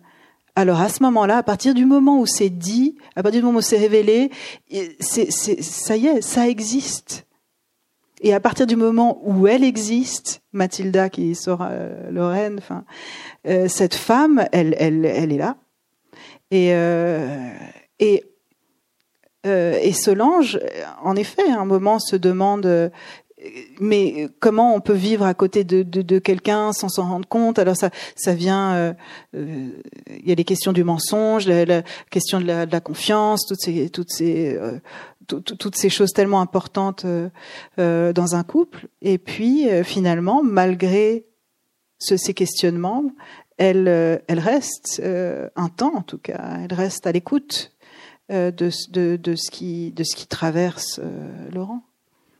[0.58, 3.60] Alors à ce moment-là, à partir du moment où c'est dit, à partir du moment
[3.60, 4.32] où c'est révélé,
[5.00, 7.26] ça y est, ça existe.
[8.20, 12.84] Et à partir du moment où elle existe, Mathilda qui sera euh, Lorraine, enfin,
[13.48, 15.56] euh, cette femme, elle, elle, elle est là.
[16.52, 17.50] Et, euh,
[18.00, 18.26] et
[19.46, 20.60] euh, et Solange,
[21.02, 22.90] en effet, à un moment se demande euh,
[23.82, 27.60] mais comment on peut vivre à côté de, de, quelqu'un sans s'en rendre compte?
[27.60, 28.74] Alors ça, ça vient.
[28.74, 28.94] Euh,
[29.34, 34.12] il y a les questions du mensonge, la, question de la, confiance, toutes ces, toutes
[34.12, 34.58] ces,
[35.28, 37.06] toutes ces choses tellement importantes
[37.76, 38.88] dans un couple.
[39.02, 41.26] Et puis finalement, malgré
[42.00, 43.04] ce, ces questionnements,
[43.58, 43.90] elle,
[44.28, 46.60] elle reste un temps en tout cas.
[46.64, 47.73] Elle reste à l'écoute euh,
[48.34, 51.84] de, de, de, ce qui, de ce qui traverse euh, Laurent.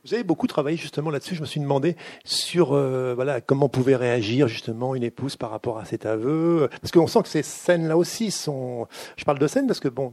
[0.04, 1.34] Vous avez beaucoup travaillé justement là-dessus.
[1.34, 5.78] Je me suis demandé sur euh, voilà comment pouvait réagir justement une épouse par rapport
[5.78, 8.86] à cet aveu, parce qu'on sent que ces scènes-là aussi sont.
[9.16, 10.12] Je parle de scènes parce que bon,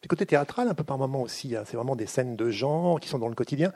[0.00, 1.56] du côté théâtral un peu par moment aussi.
[1.56, 1.64] Hein.
[1.66, 3.72] C'est vraiment des scènes de genre qui sont dans le quotidien.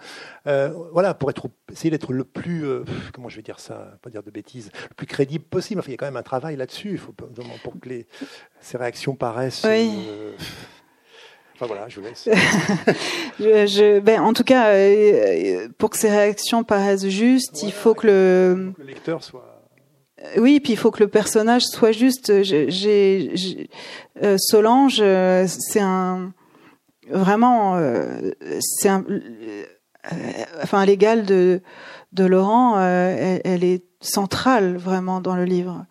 [0.47, 2.65] Euh, voilà, pour être essayer d'être le plus
[3.13, 5.81] comment je vais dire ça, pas dire de bêtises, le plus crédible possible.
[5.81, 6.93] Enfin, il y a quand même un travail là-dessus.
[6.93, 8.07] Il faut pour que les,
[8.61, 9.67] ces réactions paraissent.
[9.69, 9.91] Oui.
[11.57, 12.29] Enfin voilà, je vous laisse.
[13.41, 18.07] je, ben, en tout cas, euh, pour que ces réactions paraissent justes, il faut que
[18.07, 19.63] le, lecteur soit.
[20.23, 22.43] Euh, oui, puis il faut que le personnage soit juste.
[22.43, 23.71] J'ai,
[24.23, 26.35] euh, Solange, c'est un
[27.09, 27.81] vraiment,
[28.61, 29.05] c'est un,
[30.63, 31.63] enfin l'égal de
[32.13, 35.87] de Laurent, elle, elle, est centrale vraiment dans le livre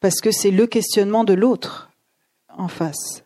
[0.00, 1.90] parce que c'est le questionnement de l'autre
[2.56, 3.24] en face.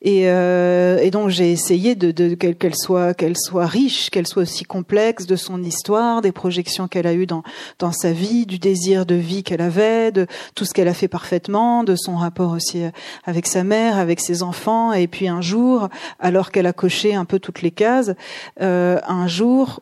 [0.00, 5.26] Et, euh, et donc j'ai essayé de, qu'elle soit soit riche, qu'elle soit aussi complexe
[5.26, 9.42] de son histoire, des projections qu'elle a eues dans sa vie, du désir de vie
[9.42, 12.82] qu'elle avait, de tout ce qu'elle a fait parfaitement, de son rapport aussi
[13.24, 14.92] avec sa mère, avec ses enfants.
[14.92, 18.12] Et puis un jour, alors qu'elle a coché un peu toutes les cases,
[18.60, 19.80] euh, un jour,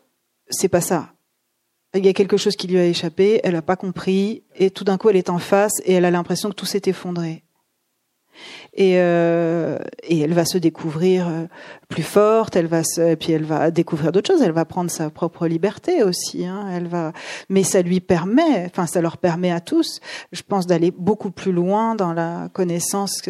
[0.48, 1.12] c'est pas ça.
[1.94, 4.84] Il y a quelque chose qui lui a échappé, elle n'a pas compris, et tout
[4.84, 7.42] d'un coup elle est en face et elle a l'impression que tout s'est effondré
[8.74, 11.44] et, euh, et elle va se découvrir euh,
[11.88, 14.90] plus forte, elle va se, et puis elle va découvrir d'autres choses, elle va prendre
[14.90, 17.12] sa propre liberté aussi, hein, elle va,
[17.48, 20.00] mais ça lui permet, enfin ça leur permet à tous,
[20.32, 23.22] je pense, d'aller beaucoup plus loin dans la connaissance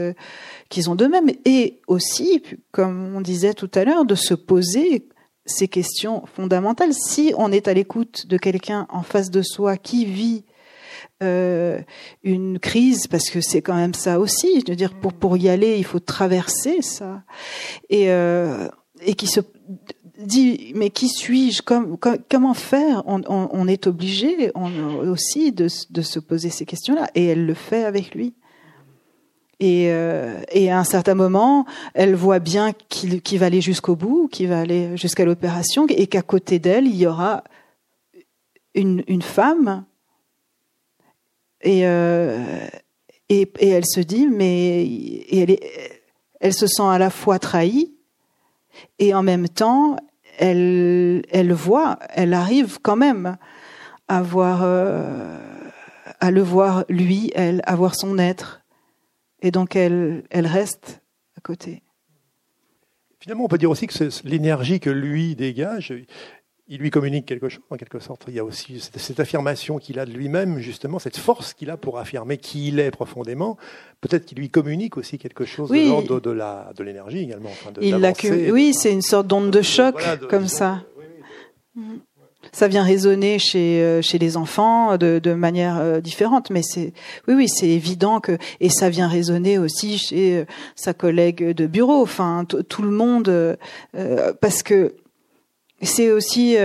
[0.68, 1.31] qu'ils ont d'eux-mêmes.
[1.44, 5.07] Et aussi, comme on disait tout à l'heure, de se poser
[5.46, 6.94] ces questions fondamentales.
[6.94, 10.44] Si on est à l'écoute de quelqu'un en face de soi qui vit
[11.23, 11.81] euh,
[12.23, 14.63] une crise parce que c'est quand même ça aussi.
[14.67, 17.23] Je veux dire, pour pour y aller, il faut traverser ça
[17.89, 18.69] et euh,
[19.05, 19.41] et qui se
[20.19, 21.99] dit mais qui suis-je comme,
[22.31, 23.03] comment faire?
[23.07, 24.71] On, est obligé on,
[25.09, 28.35] aussi de, de se poser ces questions-là et elle le fait avec lui.
[29.61, 33.95] Et, euh, et, à un certain moment, elle voit bien qu'il qu va aller jusqu'au
[33.95, 37.45] bout, qu'il va aller jusqu'à l'opération, et qu'à côté d'elle, il y aura
[38.75, 39.85] une, une femme
[41.62, 42.66] et, euh,
[43.29, 44.87] et, et, elle se dit, mais
[45.31, 45.59] elle,
[46.40, 47.94] elle se sent à la fois trahie
[48.99, 49.96] et en même temps,
[50.38, 53.37] elle, elle voit, elle arrive quand même
[54.09, 55.38] à voir, euh,
[56.18, 58.62] à le voir lui, elle, à voir son être.
[59.42, 61.03] Et donc elle, elle reste
[61.37, 61.83] à côté.
[63.20, 65.92] Finalement, on peut dire aussi que l'énergie que lui dégage,
[66.73, 68.25] il lui communique quelque chose, en quelque sorte.
[68.29, 71.77] Il y a aussi cette, affirmation qu'il a de lui-même, justement, cette force qu'il a
[71.77, 73.57] pour affirmer qui il est profondément.
[74.01, 77.51] Peut-être qu'il lui communique aussi quelque chose de l'ordre de, la, de l'énergie également.
[77.83, 77.97] il
[78.53, 80.85] oui, c'est une sorte d'onde de choc, comme ça.
[82.53, 86.51] ça vient résonner chez chez les enfants de, de manière différente.
[86.51, 86.93] Mais c'est
[87.27, 92.01] oui, oui, c'est évident que et ça vient résonner aussi chez sa collègue de bureau.
[92.01, 93.59] Enfin, tout le monde,
[94.41, 94.95] parce que
[95.83, 96.57] c'est aussi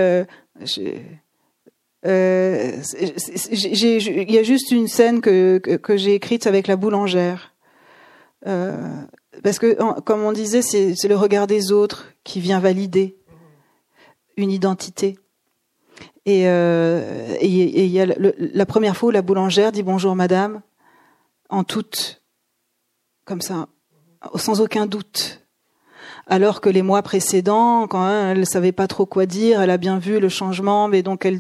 [2.06, 2.82] euh,
[3.52, 5.60] il y a juste une scène que,
[5.96, 7.54] j'ai écrite avec la boulangère.
[8.48, 8.78] Euh,
[9.44, 13.18] parce que, comme on disait, c'est le regard des autres qui vient valider
[14.38, 15.18] une identité.
[16.26, 20.62] Et, euh, il y a la première fois où la boulangère dit bonjour madame,
[21.50, 22.22] en toute,
[23.26, 23.68] comme ça,
[24.36, 25.45] sans aucun doute
[26.28, 29.78] alors que les mois précédents, quand elle elle savait pas trop quoi dire, elle a
[29.78, 31.40] bien vu le changement, mais donc elle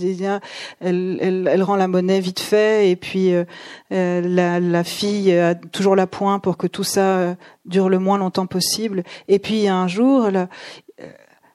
[0.80, 3.46] elle, elle, rend la monnaie vite fait, et puis euh,
[3.92, 8.18] euh, la, fille a toujours la pointe pour que tout ça euh, dure le moins
[8.18, 9.04] longtemps possible.
[9.28, 10.48] Et puis un jour, elle,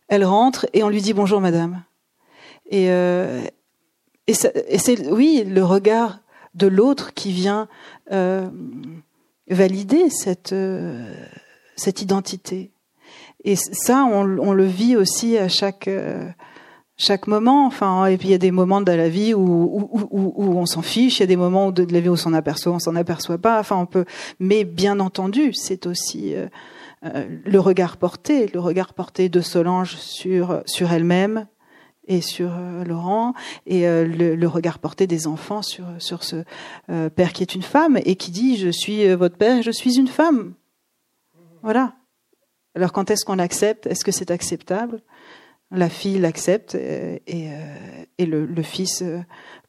[0.09, 1.83] elle rentre et on lui dit bonjour madame.
[2.73, 2.87] Et,
[4.27, 6.21] et, c'est oui le regard
[6.55, 7.69] de l'autre qui vient
[9.49, 10.55] valider cette
[11.77, 12.71] cette identité.
[13.45, 16.29] Et ça, on, on, le vit aussi à chaque euh,
[16.97, 17.67] chaque moment.
[17.67, 20.59] Enfin, et puis il y a des moments de la vie où, où, où, où
[20.59, 22.73] on s'en fiche, il y a des moments de la vie où on s'en aperçoit,
[22.73, 23.59] on s'en aperçoit pas.
[23.59, 24.05] Enfin, on peut.
[24.39, 26.49] Mais bien entendu, c'est aussi euh,
[27.05, 31.47] euh, le regard porté, le regard porté de Solange sur sur elle-même
[32.07, 32.51] et sur
[32.85, 33.35] Laurent
[33.67, 36.43] et le, le, regard porté des enfants sur sur ce
[36.89, 40.09] père qui est une femme et qui dit je suis votre père je suis une
[40.09, 40.55] femme.
[41.63, 41.93] Voilà.
[42.75, 43.87] Alors quand est-ce qu'on l'accepte?
[43.87, 45.01] Est-ce que c'est acceptable?
[45.73, 47.23] La fille l'accepte et,
[48.19, 49.21] et, le, le, fils euh,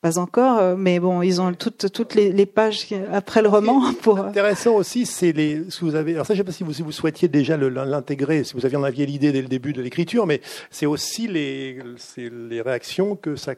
[0.02, 0.76] pas encore.
[0.76, 4.18] Mais bon, ils ont toutes toutes les, les pages après le roman pour.
[4.20, 6.14] Intéressant aussi, c'est les ce que vous avez.
[6.14, 8.78] Alors ça, je sais pas si vous, si vous souhaitiez déjà l'intégrer, si vous aviez
[8.78, 11.78] en aviez l'idée dès le début de l'écriture, mais c'est aussi les
[12.18, 13.54] les réactions que ça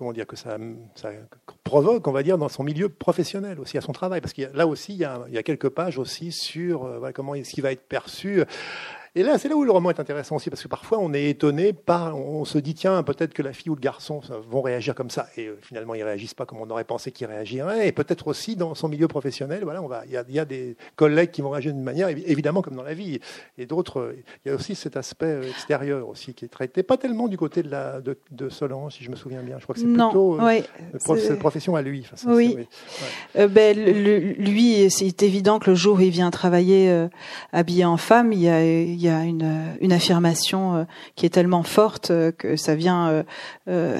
[0.00, 0.56] comment dire que ça,
[1.62, 4.66] provoque, on va dire, dans son milieu professionnel aussi, à son travail, parce que là
[4.66, 8.42] aussi, il y, a, quelques pages aussi sur euh, comment ce qui va être perçu
[9.16, 11.30] et là, c'est là où le roman est intéressant aussi, parce que parfois on est
[11.30, 14.94] étonné par, on se dit tiens, peut-être que la fille ou le garçon vont réagir
[14.94, 17.88] comme ça, et euh, finalement ils réagissent pas comme on aurait pensé qu'ils réagiraient.
[17.88, 20.44] Et peut-être aussi dans son milieu professionnel, voilà, on va, il y a, y a,
[20.44, 23.18] des collègues qui vont réagir d'une manière, évidemment comme dans la vie,
[23.58, 26.96] et d'autres, il y a aussi cet aspect euh, extérieur aussi qui est traité, pas
[26.96, 29.58] tellement du côté de la de, de Solange, si je me souviens bien.
[29.58, 30.60] Je crois que c'est plutôt euh,
[31.16, 32.06] cette profession à lui.
[32.12, 32.56] Enfin, oui.
[32.56, 33.46] oui.
[33.48, 37.08] ben, lui, c'est évident que le jour où il vient travailler
[37.52, 40.84] habillé en femme, il y a il y a une, une affirmation euh,
[41.16, 43.24] qui est tellement forte euh, que ça vient
[43.68, 43.98] euh,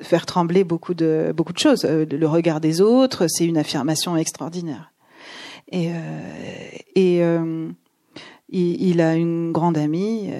[0.00, 1.84] faire trembler beaucoup de beaucoup de choses.
[1.84, 4.92] Le regard des autres, c'est une affirmation extraordinaire.
[5.72, 5.90] Et,
[8.52, 10.30] il, a une grande amie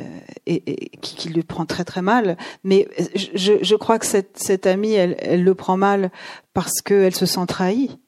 [0.47, 2.37] et, qui, qui, lui prend très très mal.
[2.65, 6.11] Mais je, crois que cette, amie, elle le prend mal
[6.55, 7.99] parce qu'elle se sent trahie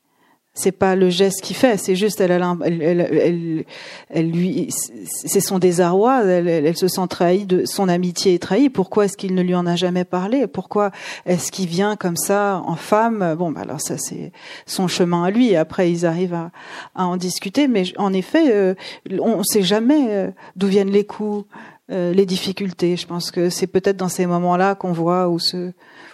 [0.54, 3.64] c'est pas le geste qu'il fait, c'est juste elle, elle, elle,
[4.10, 4.68] elle, lui,
[5.06, 8.68] c'est son désarroi, elle, se sent trahie, de son amitié est trahie.
[8.68, 10.46] Pourquoi est-ce qu'il ne lui en a jamais parlé?
[10.46, 10.90] Pourquoi
[11.24, 13.34] est-ce qu'il vient comme ça en femme?
[13.38, 14.30] Bon, bah alors ça c'est
[14.66, 15.56] son chemin à lui.
[15.56, 16.50] Après ils arrivent à,
[16.94, 18.74] à en discuter, mais en effet, euh,
[19.20, 21.46] on ne sait jamais euh, d'où viennent les coups,
[21.92, 22.96] euh, les difficultés.
[22.96, 25.72] Je pense que c'est peut-être dans ces moments-là qu'on voit où se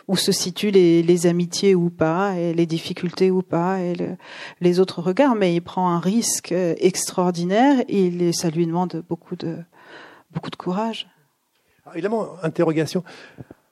[0.08, 3.92] où situent les, amitiés ou pas, et les difficultés ou pas, et
[4.62, 5.34] les autres regards.
[5.34, 9.58] Mais il prend un risque extraordinaire et ça lui demande beaucoup de,
[10.30, 11.08] beaucoup de courage.
[11.92, 13.04] évidemment, interrogation.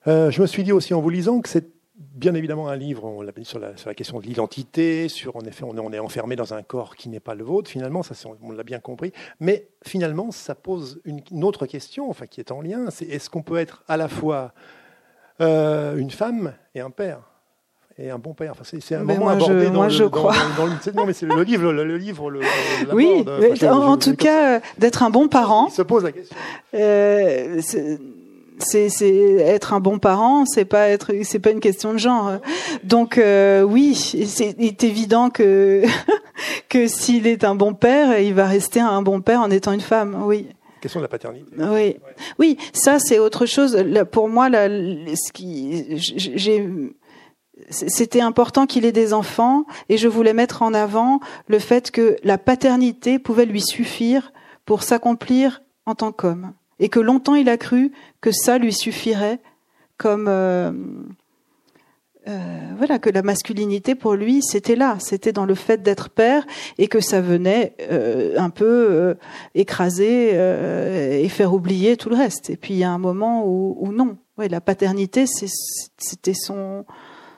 [0.06, 1.75] Euh, je me suis dit aussi en vous lisant que c'est
[2.16, 5.36] bien évidemment un livre, on l'a dit sur la, sur la question de l'identité, sur
[5.36, 7.70] en effet on est, on est, enfermé dans un corps qui n'est pas le vôtre,
[7.70, 12.26] finalement, ça on l'a bien compris, mais finalement ça pose une, une, autre question, enfin
[12.26, 14.52] qui est en lien, c'est est-ce qu'on peut être à la fois
[15.40, 17.20] euh, une femme et un père?
[17.98, 18.52] Et un bon père.
[18.52, 20.34] Enfin, c'est un moment abordé dans, le, crois.
[20.94, 22.40] non, mais c'est le livre, le, livre, le,
[22.92, 23.24] oui.
[23.66, 25.68] en, tout cas, d'être un bon parent.
[25.68, 26.36] Il se pose la question.
[26.74, 27.58] Euh,
[28.58, 28.88] c'est
[29.38, 32.32] être un bon parent, c'est pas être, c'est pas une question de genre.
[32.84, 35.82] Donc euh, oui, c'est évident que
[36.68, 39.80] que s'il est un bon père, il va rester un bon père en étant une
[39.80, 40.22] femme.
[40.24, 40.48] Oui
[40.80, 41.50] question de la paternité.
[41.58, 41.96] Oui,
[42.38, 43.82] oui, ça c'est autre chose.
[44.12, 46.68] Pour moi, ce qui, j'ai
[47.70, 52.16] c'était important qu'il ait des enfants et je voulais mettre en avant le fait que
[52.22, 54.32] la paternité pouvait lui suffire
[54.66, 59.40] pour s'accomplir en tant qu'homme et que longtemps il a cru que ça lui suffirait
[59.96, 60.72] comme euh,
[62.28, 66.46] euh, voilà que la masculinité pour lui c'était là, c'était dans le fait d'être père
[66.78, 69.16] et que ça venait euh, un peu
[69.54, 70.30] écraser
[71.22, 72.50] et faire oublier tout le reste.
[72.50, 76.84] Et puis il y a un moment où, non, la paternité, c'était son,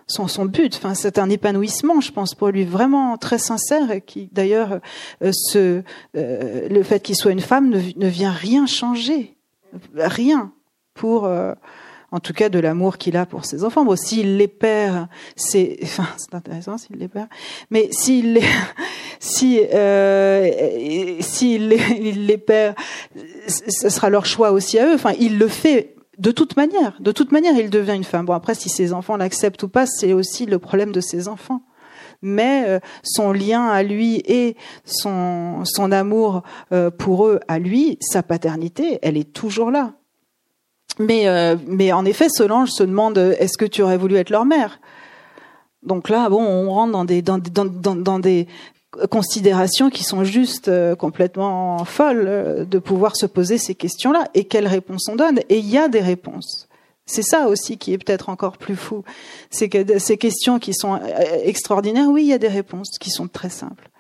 [0.09, 0.74] son, son but.
[0.76, 4.80] Enfin, c'est un épanouissement, je pense, pour lui vraiment très sincère et qui, d'ailleurs,
[5.22, 9.36] euh, euh, le fait qu'il soit une femme ne, ne, vient rien changer,
[9.94, 10.52] rien
[10.94, 11.54] pour, euh,
[12.11, 13.84] en tout cas, de l'amour qu'il a pour ses enfants.
[13.84, 17.28] Bon, s'il les perd, c'est, enfin, c'est intéressant s'il les perd,
[17.70, 18.44] mais s'il les,
[19.20, 22.74] si, euh, s'il les, il les perd,
[23.46, 24.94] ce sera leur choix aussi à eux.
[24.94, 28.27] Enfin, il le fait de toute manière, de toute manière, il devient une femme.
[28.27, 31.62] Bon, après, si ses enfants l'acceptent ou pas, c'est aussi le problème de ses enfants.
[32.21, 35.62] Mais euh, son lien à lui et son,
[35.93, 36.43] amour
[36.73, 39.93] euh, pour eux à lui, sa paternité, elle est toujours là.
[40.99, 44.45] Mais, euh, mais en effet, Solange se demande est-ce que tu aurais voulu être leur
[44.45, 44.81] mère?
[45.85, 47.05] Donc là, bon, on rentre dans
[48.19, 48.49] des
[49.07, 54.28] considérations qui sont juste euh, complètement folles euh, de pouvoir se poser ces questions-là.
[54.34, 55.40] Et quelles réponses on donne?
[55.49, 56.68] Et il y a des réponses.
[57.07, 59.03] C'est ça aussi qui est peut-être encore plus fou.
[59.51, 60.99] C'est que ces questions qui sont euh,
[61.42, 63.90] extraordinaires, oui, il y a des réponses qui sont très simples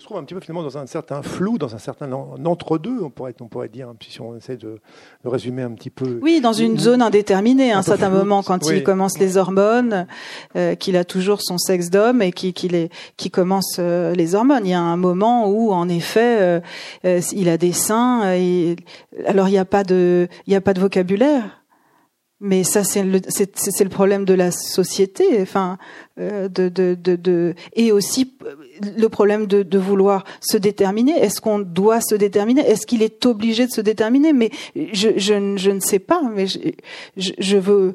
[0.00, 3.02] il se trouve un petit peu finalement dans un certain flou, dans un certain entre-deux,
[3.02, 4.80] on pourrait, on pourrait dire, hein, si on essaie de,
[5.24, 6.18] de, résumer un petit peu.
[6.22, 10.06] Oui, dans une zone indéterminée, à un, certain moment, quand il commence les hormones,
[10.56, 12.70] euh, qu'il a toujours son sexe d'homme et qu'il qui,
[13.18, 14.64] qui commence euh, les hormones.
[14.64, 16.60] Il y a un moment où, en effet,
[17.04, 18.32] euh, il a des seins.
[18.32, 18.76] Et,
[19.26, 21.59] alors, il n'y a pas de, il n'y a pas de vocabulaire.
[22.42, 25.76] Mais ça, c'est le, le problème de la société, enfin,
[26.18, 28.54] euh, de, de, de, de, et aussi euh,
[28.96, 31.12] le problème de, de vouloir se déterminer.
[31.12, 32.62] Est-ce qu'on doit se déterminer?
[32.62, 34.32] Est-ce qu'il est obligé de se déterminer?
[34.32, 36.22] Mais je, je, je, ne sais pas.
[36.34, 36.58] Mais je,
[37.16, 37.94] je, veux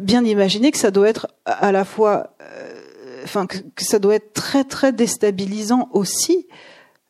[0.00, 2.72] bien imaginer que ça doit être à la fois, euh,
[3.24, 6.46] enfin, que ça doit être très très déstabilisant aussi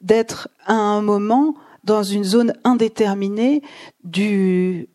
[0.00, 1.54] d'être à un moment
[1.84, 3.62] dans une zone indéterminée
[4.02, 4.88] du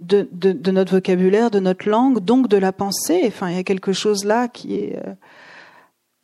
[0.00, 3.22] de, de, de, notre vocabulaire, de notre langue, donc de la pensée.
[3.26, 5.14] Enfin, il y a quelque chose là qui est, euh,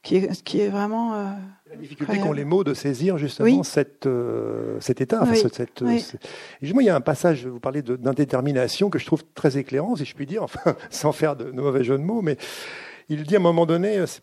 [0.03, 1.15] qui est, qui est vraiment.
[1.15, 1.25] Euh,
[1.69, 5.21] la difficulté qu'ont les mots de saisir justement cette, euh, cet état.
[5.23, 6.05] Enfin, cette, oui.
[6.63, 9.97] Et moi, il y a un passage, vous parlez d'indétermination, que je trouve très éclairant,
[9.97, 12.37] si je puis dire, enfin, sans faire de, de mauvais jeu de mots, mais
[13.09, 14.23] il dit à un moment donné, c'est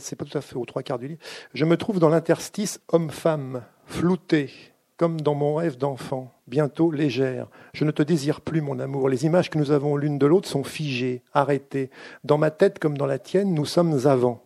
[0.00, 1.20] c'est pas tout à fait aux trois quarts du livre,
[1.54, 4.50] je me trouve dans l'interstice homme-femme, flouté,
[5.00, 7.46] comme dans mon rêve d'enfant, bientôt légère.
[7.72, 9.08] Je ne te désire plus, mon amour.
[9.08, 11.88] Les images que nous avons l'une de l'autre sont figées, arrêtées.
[12.22, 14.44] Dans ma tête comme dans la tienne, nous sommes avant.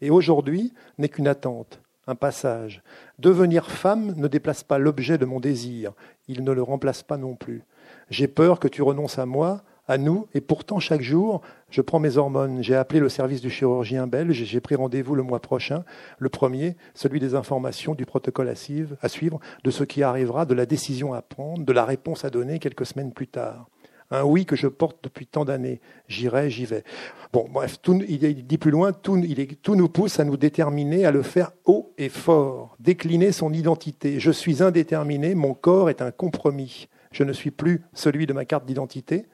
[0.00, 2.84] Et aujourd'hui n'est qu'une attente, un passage.
[3.18, 5.92] Devenir femme ne déplace pas l'objet de mon désir,
[6.28, 7.64] il ne le remplace pas non plus.
[8.08, 11.98] J'ai peur que tu renonces à moi, à nous, et pourtant chaque jour, je prends
[11.98, 12.62] mes hormones.
[12.62, 15.84] J'ai appelé le service du chirurgien belge, j'ai pris rendez-vous le mois prochain,
[16.18, 20.66] le premier, celui des informations, du protocole à suivre, de ce qui arrivera, de la
[20.66, 23.68] décision à prendre, de la réponse à donner quelques semaines plus tard.
[24.10, 25.80] Un oui que je porte depuis tant d'années.
[26.06, 26.84] J'irai, j'y vais.
[27.32, 27.78] Bon, bref,
[28.08, 31.50] il dit plus loin, tout, il tout nous pousse à nous déterminer à le faire
[31.64, 34.20] haut et fort, décliner son identité.
[34.20, 36.88] Je suis indéterminé, mon corps est un compromis.
[37.10, 39.26] Je ne suis plus celui de ma carte d'identité,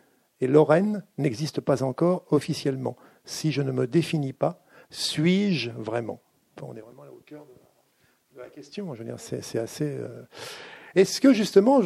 [0.42, 2.96] et Lorraine n'existe pas encore officiellement.
[3.24, 6.20] Si je ne me définis pas, suis-je vraiment?
[6.60, 7.46] On est vraiment au cœur
[8.34, 8.92] de la, question.
[8.92, 9.96] Je veux dire, c'est assez.
[9.98, 10.24] Euh,
[10.94, 11.80] est-ce que justement,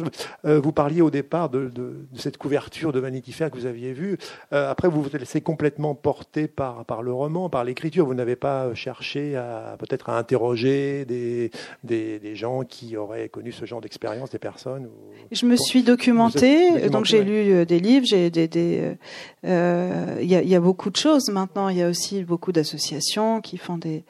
[0.45, 1.71] euh, vous parliez au départ de,
[2.15, 4.17] cette couverture de Vanity Fair que vous aviez vue,
[4.53, 8.35] euh, après vous vous laissez complètement porter par, par le roman, par l'écriture, vous n'avez
[8.35, 11.51] pas cherché à peut-être à interroger des,
[11.83, 14.89] des, gens qui auraient connu ce genre d'expérience, des personnes
[15.31, 18.95] Je me suis documentée, donc j'ai lu euh, des livres, j'ai des...
[19.43, 23.39] Il y, a, y, a, beaucoup de choses maintenant, il y a aussi beaucoup d'associations
[23.41, 24.03] qui font des...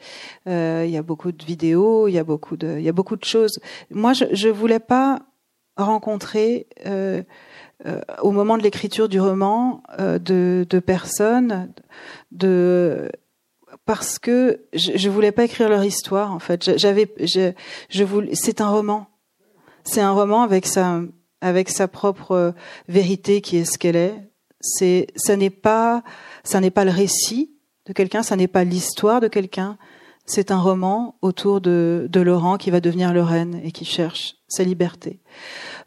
[0.46, 3.16] Il y a beaucoup de vidéos, il y a beaucoup de, il y a beaucoup
[3.16, 3.60] de choses.
[3.90, 5.20] Moi, je, je voulais pas
[5.76, 7.22] rencontré euh,
[7.86, 11.72] euh, au moment de l'écriture du roman euh, de, personnes
[12.32, 13.10] de
[13.84, 16.76] parce que je, je voulais pas écrire leur histoire en fait.
[16.76, 17.52] J'avais je,
[17.88, 19.06] je voulais c'est un roman.
[19.84, 21.00] C'est un roman avec sa
[21.40, 22.54] avec sa propre
[22.88, 24.16] vérité qui est ce qu'elle est.
[24.60, 26.02] C'est ça n'est pas
[26.42, 27.52] ça n'est pas le récit
[27.86, 29.78] de quelqu'un ça n'est pas l'histoire de quelqu'un
[30.28, 34.62] c'est un roman autour de, de Laurent qui va devenir Lorraine et qui cherche sa
[34.62, 35.20] liberté.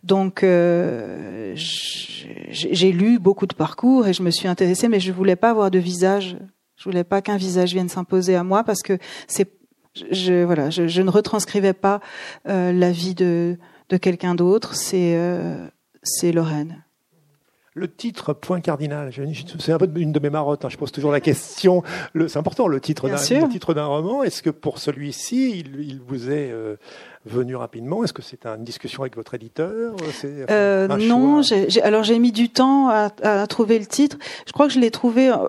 [0.04, 5.36] Donc euh, j'ai lu beaucoup de parcours et je me suis intéressée, mais je voulais
[5.36, 6.38] pas avoir de visage.
[6.76, 9.52] Je voulais pas qu'un visage vienne s'imposer à moi parce que c'est
[9.94, 12.00] je voilà je, ne retranscrivais pas
[12.48, 13.58] euh, la vie de
[13.90, 14.74] de quelqu'un d'autre.
[14.74, 15.68] C'est euh,
[16.02, 16.84] c'est Lorraine.
[17.74, 19.14] Le titre point cardinal,
[19.60, 20.66] c'est un peu une de mes marottes.
[20.66, 20.70] Hein.
[20.70, 21.84] Je pose toujours la question.
[22.28, 24.24] C'est important le titre d'un titre d'un roman.
[24.24, 26.76] Est-ce que pour celui-ci, il, vous est euh,
[27.26, 28.04] venu rapidement?
[28.04, 29.96] Est-ce que c'est une discussion avec votre éditeur?
[30.26, 31.42] Euh, Non.
[31.82, 34.18] alors j'ai mis du temps à, trouver le titre.
[34.46, 35.30] Je crois que je l'ai trouvé.
[35.30, 35.48] Euh,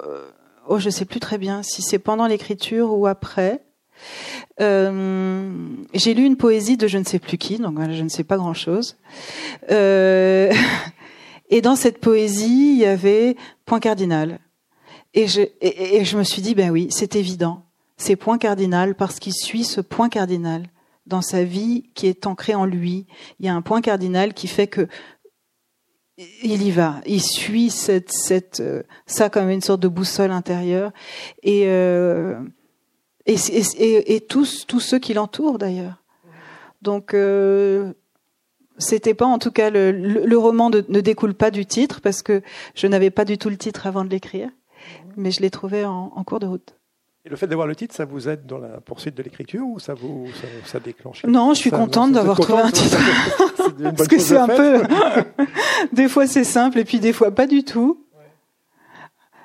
[0.69, 3.63] oh, je sais plus très bien si c'est pendant l'écriture ou après.
[4.61, 5.51] Euh,
[5.95, 8.37] j'ai lu une poésie de je ne sais plus qui, donc je ne sais pas
[8.37, 8.97] grand-chose.
[9.71, 10.53] Euh,
[11.53, 13.37] et dans cette poésie, il y avait
[13.67, 14.41] point cardinal.
[15.13, 17.67] Et je, me suis dit, ben oui, c'est évident.
[17.99, 20.65] C'est point cardinal parce qu'il suit ce point cardinal
[21.05, 23.07] dans sa vie qui est ancré en lui.
[23.39, 24.89] Il y a un point cardinal qui fait que
[26.43, 30.91] il y va, il suit euh, ça comme une sorte de boussole intérieure.
[31.43, 32.41] Et euh,
[34.27, 36.03] tous ceux qui l'entourent d'ailleurs.
[36.81, 37.93] Donc, euh,
[38.79, 42.43] c'était pas, en tout cas, le, le, roman ne découle pas du titre parce que
[42.75, 44.49] je n'avais pas du tout le titre avant de l'écrire,
[45.17, 46.77] mais je l'ai trouvé en, en, cours de route.
[47.25, 49.79] Et le fait d'avoir le titre, ça vous aide dans la poursuite de l'écriture ou
[49.79, 52.99] ça vous ça, ça déclenche Non, je suis contente d'avoir trouvé un titre.
[53.97, 54.83] parce que c'est un peu.
[55.93, 58.03] des fois c'est simple et puis des fois pas du tout.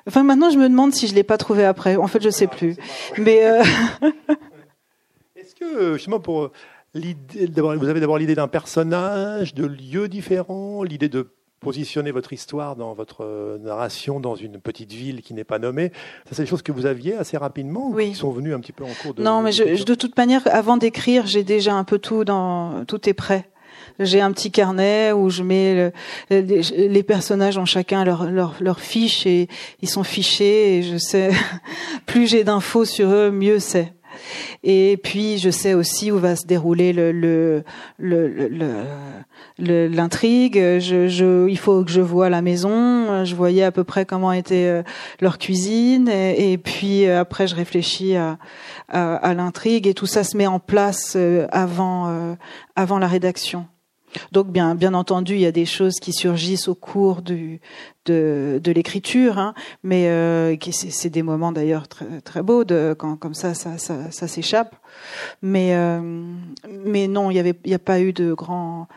[0.08, 1.96] Enfin, maintenant, je me demande si je l'ai pas trouvé après.
[1.96, 2.76] En fait, je sais plus.
[3.18, 3.62] Mais euh,
[5.36, 6.50] est-ce que justement pour
[6.94, 11.28] vous avez d'abord l'idée d'un personnage, de lieux différents, l'idée de
[11.60, 15.90] positionner votre histoire dans votre euh, narration dans une petite ville qui n'est pas nommée.
[16.26, 18.10] Ça, c'est des choses que vous aviez assez rapidement oui.
[18.10, 19.22] qui sont venues un petit peu en cours de.
[19.22, 23.08] Non, mais je, de toute manière, avant d'écrire, j'ai déjà un peu tout dans tout
[23.08, 23.50] est prêt.
[23.98, 25.92] J'ai un petit carnet où je mets
[26.30, 29.48] les personnages en chacun leur, leur, leur fiche et
[29.82, 31.30] ils sont fichés et je sais
[32.06, 33.92] plus j'ai d'infos sur eux, mieux c'est.
[34.62, 37.64] Et puis je sais aussi où va se dérouler le,
[39.58, 40.56] l'intrigue.
[40.56, 43.24] Il faut que je vois la maison.
[43.24, 44.82] Je voyais à peu près comment était euh,
[45.20, 46.08] leur cuisine.
[46.08, 48.38] Et, puis euh, après, je réfléchis à,
[48.88, 49.86] à, à l'intrigue.
[49.86, 52.36] Et tout ça se met en place euh, avant,
[52.76, 53.66] avant la rédaction.
[54.32, 57.58] Donc bien, bien entendu, il y a des choses qui surgissent au cours de,
[58.06, 62.64] de l'écriture, hein, mais euh, c'est des moments d'ailleurs très, très beaux
[62.96, 64.76] quand comme ça, ça, ça, s'échappe.
[65.42, 66.00] Mais, euh,
[66.84, 68.88] mais non, il n'y a pas eu de grands,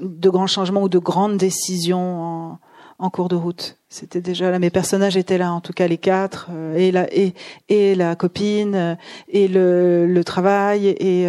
[0.00, 2.58] de grands changements ou de grandes décisions en,
[2.98, 3.76] en cours de route.
[3.88, 7.12] C'était déjà là, mes personnages étaient là, en tout cas les quatre, euh, et la
[7.14, 7.34] et,
[7.68, 8.96] et la copine,
[9.28, 11.26] et le, le travail, et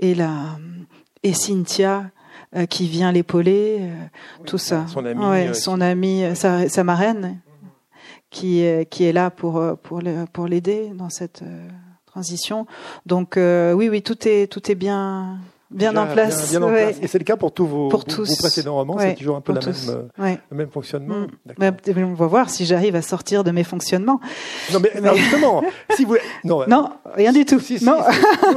[0.00, 0.58] et la
[1.22, 2.10] et Cynthia
[2.56, 3.94] euh, qui vient l'épauler, euh,
[4.46, 4.86] tout ça.
[4.88, 7.40] Son ami, ouais, son ami, sa, sa marraine,
[8.30, 10.02] qui qui est là pour pour
[10.32, 11.42] pour l'aider dans cette
[12.06, 12.66] transition.
[13.06, 15.38] Donc oui oui tout est tout est bien
[15.70, 16.50] bien en place.
[16.50, 16.96] Bien, en place.
[17.02, 18.28] Et c'est le cas pour tous vos, pour tous.
[18.28, 21.26] vos précédents romans, c'est toujours un peu la même, euh, le même fonctionnement.
[21.58, 22.04] Mm.
[22.04, 24.20] on va voir si j'arrive à sortir de mes fonctionnements.
[24.72, 25.62] Non, mais, justement,
[25.94, 27.60] si vous, non, non, rien du tout.
[27.60, 27.98] Si, non.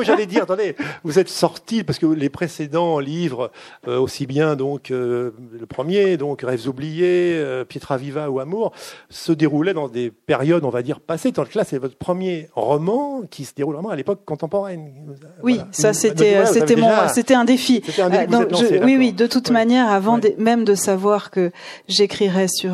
[0.01, 3.51] j'allais dire, attendez, vous êtes sorti parce que les précédents livres,
[3.87, 8.71] euh, aussi bien donc euh, le premier, donc Rêves oubliés, euh, Pietra Viva ou Amour,
[9.09, 11.31] se déroulaient dans des périodes, on va dire passées.
[11.31, 15.15] Tant que là, c'est votre premier roman qui se déroule vraiment à l'époque contemporaine.
[15.43, 17.81] Oui, ça c'était, c'était mon c'était un défi.
[17.99, 21.51] Euh, oui, oui, de toute manière, avant même de savoir que
[21.87, 22.73] j'écrirais sur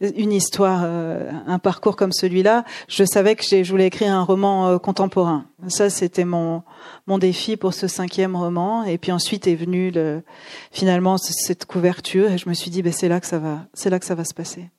[0.00, 4.68] une histoire, euh, un parcours comme celui-là, je savais que je voulais écrire un roman
[4.68, 5.44] euh, contemporain.
[5.68, 6.62] Ça, c'était mon
[7.06, 8.84] mon défi pour ce cinquième roman.
[8.84, 10.22] Et puis ensuite est venu le,
[10.70, 13.90] finalement cette couverture, et je me suis dit, ben c'est là que ça va, c'est
[13.90, 14.70] là que ça va se passer.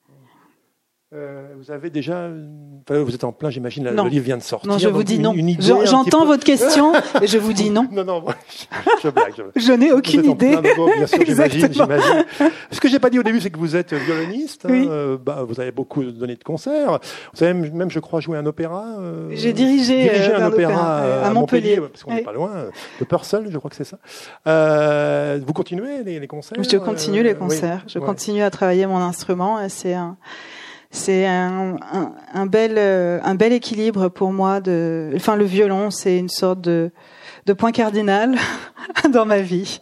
[1.13, 2.29] Euh, vous avez déjà,
[2.89, 4.71] vous êtes en plein, j'imagine, le livre vient de sortir.
[4.71, 5.35] Non, je vous dis non.
[5.83, 7.85] J'entends votre question et je vous dis non.
[7.91, 8.23] non, non,
[9.03, 9.33] je, blague.
[9.57, 10.55] Je, n'ai aucune idée.
[10.55, 12.25] bien sûr, j'imagine, j'imagine.
[12.71, 14.65] Ce que j'ai pas dit au début, c'est que vous êtes violoniste.
[14.65, 16.99] Hein, euh, bah, vous avez beaucoup donné de concerts.
[17.33, 18.95] Vous avez même, je crois, joué un opéra.
[18.99, 22.51] Euh, j'ai dirigé, un, opéra, à Montpellier, parce qu'on n'est pas loin.
[23.01, 23.97] De Purcell, je crois que c'est ça.
[25.45, 27.83] vous continuez les, concerts Je continue les concerts.
[27.85, 29.59] je continue à travailler mon instrument.
[29.67, 30.15] C'est un
[30.91, 31.77] c'est un,
[32.47, 36.91] bel euh, un bel équilibre pour moi de enfin le violon c'est une sorte de
[37.57, 38.35] point cardinal
[39.11, 39.79] dans ma vie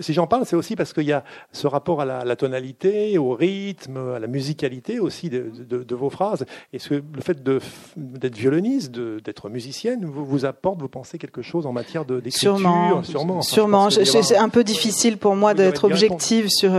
[0.00, 3.34] si j'en parle, c'est aussi parce qu'il y a ce rapport à la, tonalité, au
[3.34, 6.44] rythme, à la musicalité aussi de, vos phrases.
[6.72, 11.66] Et ce, le fait d'être violoniste, d'être musicienne, vous, vous apporte, vous pensez, quelque chose
[11.66, 12.58] en matière d'écriture?
[12.58, 13.02] Sûrement.
[13.02, 13.42] Sûrement.
[13.42, 13.90] sûrement.
[13.90, 16.72] C'est un peu difficile pour moi d'être objective sur,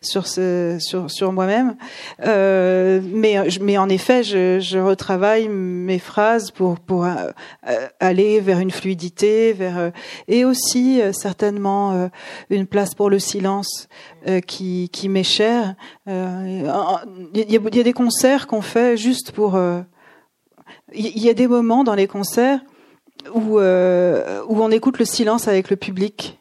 [0.00, 1.76] sur, ce, sur, sur moi-même.
[2.24, 7.30] Euh, mais, mais en effet, je, je retravaille mes phrases pour, pour euh,
[8.00, 9.92] aller vers une fluidité, vers,
[10.26, 12.07] et aussi euh, certainement
[12.50, 13.88] une place pour le silence
[14.46, 15.74] qui, qui m'est chère.
[16.06, 16.64] Il
[17.34, 19.58] y, a, des concerts qu'on fait juste pour.
[20.94, 22.60] Il y a des moments dans les concerts
[23.34, 26.38] où, on écoute le silence avec le public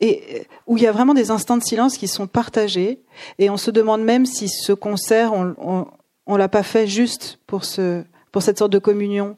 [0.00, 3.02] et où il y a vraiment des instants de silence qui sont partagés
[3.40, 5.86] et on se demande même si ce concert on, on,
[6.28, 9.36] on l'a pas fait juste pour cette sorte de communion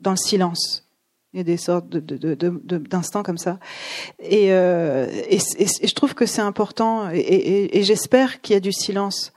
[0.00, 0.89] dans le silence.
[1.32, 3.60] Il y a des sortes d'instants comme ça.
[4.18, 9.32] Et, euh, et, je trouve que c'est important, et, j'espère qu'il y a du silence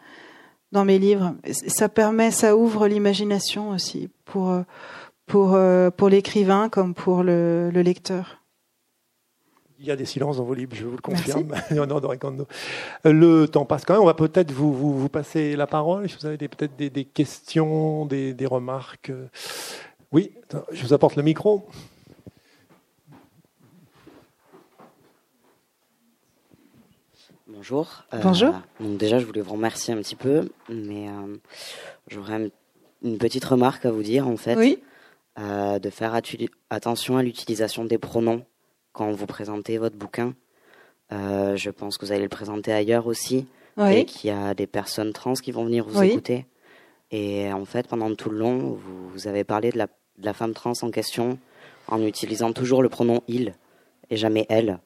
[0.72, 1.36] dans mes livres.
[1.68, 4.58] Ça permet, ça ouvre l'imagination aussi pour,
[5.28, 5.56] pour,
[5.96, 8.40] pour l'écrivain comme pour le, lecteur.
[9.78, 11.54] Il y a des silences dans vos livres, je vous le confirme.
[13.04, 14.02] le temps passe quand même.
[14.02, 16.10] On va peut-être vous, vous, vous, passer la parole.
[16.10, 19.12] Si vous avez peut-être des, des, questions, des, des remarques.
[20.14, 20.32] Oui,
[20.72, 21.66] je vous apporte le micro.
[27.48, 28.04] Bonjour.
[28.14, 28.54] Euh, Bonjour.
[28.80, 31.36] donc déjà, je voulais vous remercier un petit peu, mais euh,
[32.10, 32.52] j'aurais
[33.04, 34.56] une petite remarque à vous dire en fait.
[34.56, 34.80] Oui.
[35.40, 36.14] Euh, de faire
[36.70, 38.46] attention à l'utilisation des pronoms
[38.92, 40.36] quand vous présentez votre bouquin.
[41.10, 43.48] je pense que vous allez le présenter ailleurs aussi,
[43.78, 43.96] oui.
[43.96, 46.46] et qu'il y a des personnes trans qui vont venir vous écouter.
[47.10, 48.78] Et en fait, pendant tout le long,
[49.14, 49.88] vous avez parlé de la
[50.18, 51.38] de la femme trans en question
[51.88, 53.54] en utilisant toujours le pronom il
[54.10, 54.80] et jamais elle,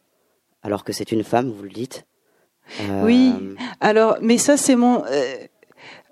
[0.64, 2.06] alors que c'est une femme, vous le dites.
[2.82, 3.34] Euh, oui,
[3.80, 5.04] alors, mais ça c'est mon.
[5.06, 5.36] Euh,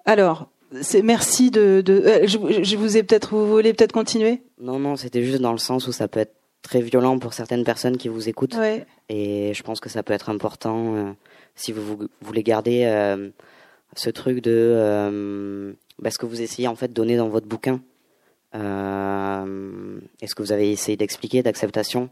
[0.06, 0.50] alors,
[0.82, 1.82] c'est merci de.
[1.82, 3.36] de euh, je, vous ai peut-être.
[3.36, 4.42] Vous voulez peut-être continuer?
[4.60, 7.64] Non, non, c'était juste dans le sens où ça peut être très violent pour certaines
[7.64, 8.56] personnes qui vous écoutent.
[8.56, 8.86] Ouais.
[9.10, 11.16] Et je pense que ça peut être important
[11.56, 12.86] si vous, voulez garder
[13.96, 15.76] ce truc de.
[16.00, 17.82] Bah, ce que vous essayez en fait de donner dans votre bouquin.
[18.56, 22.10] Euh, est-ce que vous avez essayé d'expliquer, d'acceptation?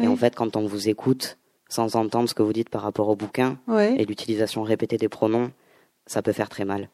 [0.00, 1.36] Et en fait, quand on vous écoute,
[1.68, 5.50] sans entendre ce que vous dites par rapport au bouquin et l'utilisation répétée des pronoms,
[6.06, 6.88] ça peut faire très mal.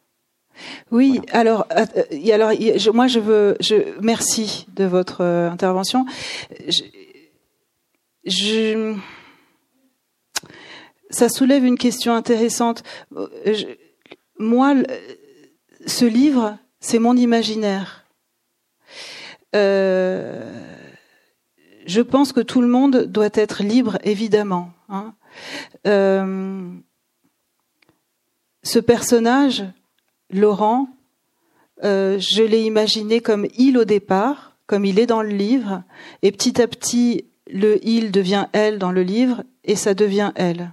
[0.90, 1.84] Oui, alors, euh,
[2.32, 2.52] alors
[2.94, 6.06] moi je veux, je, merci de votre euh, intervention.
[8.24, 8.94] Je,
[11.10, 12.82] ça soulève une question intéressante.
[14.38, 14.74] moi,
[15.86, 18.05] ce livre, c'est mon imaginaire.
[19.54, 20.50] Euh,
[21.86, 24.70] je pense que tout le monde doit être libre, évidemment.
[24.88, 25.14] Hein.
[25.86, 26.68] Euh,
[28.62, 29.64] ce personnage,
[30.30, 30.88] Laurent,
[31.84, 35.84] euh, je l'ai imaginé comme il au départ, comme il est dans le livre,
[36.22, 40.72] et petit à petit, le il devient elle dans le livre, et ça devient elle.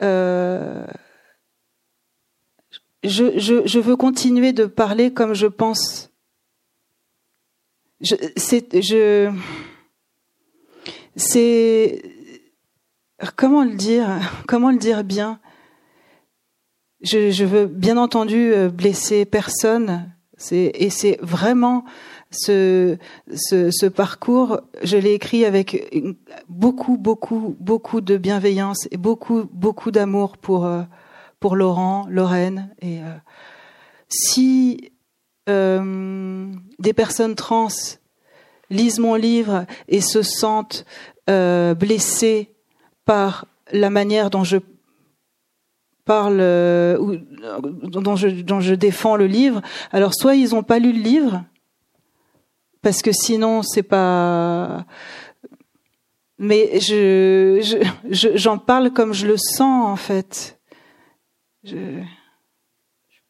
[0.00, 0.88] je,
[3.04, 6.10] je, veux continuer de parler comme je pense
[8.04, 9.30] je, c'est, je,
[11.16, 12.02] c'est,
[13.36, 14.08] comment le dire,
[14.46, 15.40] comment le dire bien?
[17.00, 20.10] Je, veux bien entendu euh, blesser personne.
[20.50, 21.84] Et c'est vraiment
[22.30, 22.96] ce,
[23.32, 25.94] ce, ce, parcours, je l'ai écrit avec
[26.48, 30.82] beaucoup, beaucoup, beaucoup de bienveillance et beaucoup, beaucoup d'amour pour, euh,
[31.38, 32.74] pour Laurent, Lorraine.
[32.82, 33.14] Et euh,
[34.08, 34.92] si
[35.48, 36.46] euh,
[36.78, 37.68] des personnes trans
[38.70, 40.86] lisent mon livre et se sentent
[41.28, 42.54] euh, blessées
[43.04, 44.56] par la manière dont je
[46.04, 47.18] parle euh,
[47.62, 49.60] dont je, défends le livre,
[49.92, 51.44] alors soit ils n'ont pas lu le livre,
[52.82, 54.86] parce que sinon c'est pas.
[56.38, 60.58] Mais je, j'en parle comme je le sens en fait.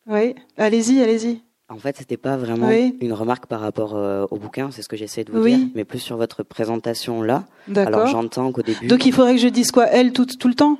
[0.07, 1.43] Oui, allez-y, allez-y.
[1.75, 2.70] En fait, c'était pas vraiment
[3.01, 5.85] une remarque par rapport euh, au bouquin, c'est ce que j'essaie de vous dire, mais
[5.85, 7.47] plus sur votre présentation là.
[7.75, 8.87] Alors j'entends qu'au début.
[8.87, 10.79] Donc il faudrait que je dise quoi, elle tout, tout le temps?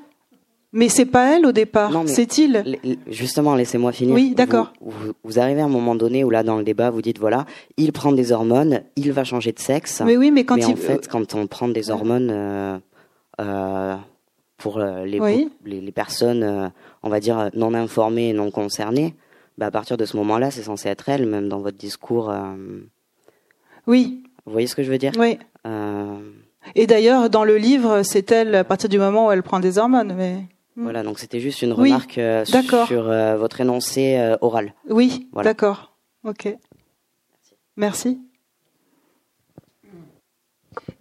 [0.72, 2.78] Mais c'est pas elle au départ, c'est il?
[3.09, 4.14] Justement, laissez-moi finir.
[4.14, 4.72] Oui, d'accord.
[5.24, 7.45] Vous, arrivez à un moment donné où là dans le débat, vous dites voilà,
[7.76, 10.01] il prend des hormones, il va changer de sexe.
[10.05, 10.72] Mais oui, mais quand mais il...
[10.72, 12.78] en fait, quand on prend des hormones euh,
[13.40, 13.97] euh,
[14.59, 15.18] pour les,
[15.64, 16.72] les, les, personnes,
[17.03, 19.14] on va dire non informées, non concernées
[19.59, 22.30] bah, à partir de ce moment-là, c'est censé être elle, même dans votre discours.
[22.30, 22.55] Euh,
[23.86, 24.22] oui.
[24.46, 25.12] Vous voyez ce que je veux dire?
[25.18, 25.38] Oui.
[25.66, 26.18] Euh,
[26.74, 29.78] Et d'ailleurs, dans le livre, c'est elle à partir du moment où elle prend des
[29.78, 30.14] hormones.
[30.16, 30.36] Mais...
[30.76, 30.82] Hmm.
[30.82, 33.05] Voilà, donc c'était juste une remarque euh, sur
[33.38, 34.74] votre énoncé oral.
[34.88, 35.96] Oui, d'accord.
[36.24, 36.48] Ok.
[37.76, 38.20] Merci.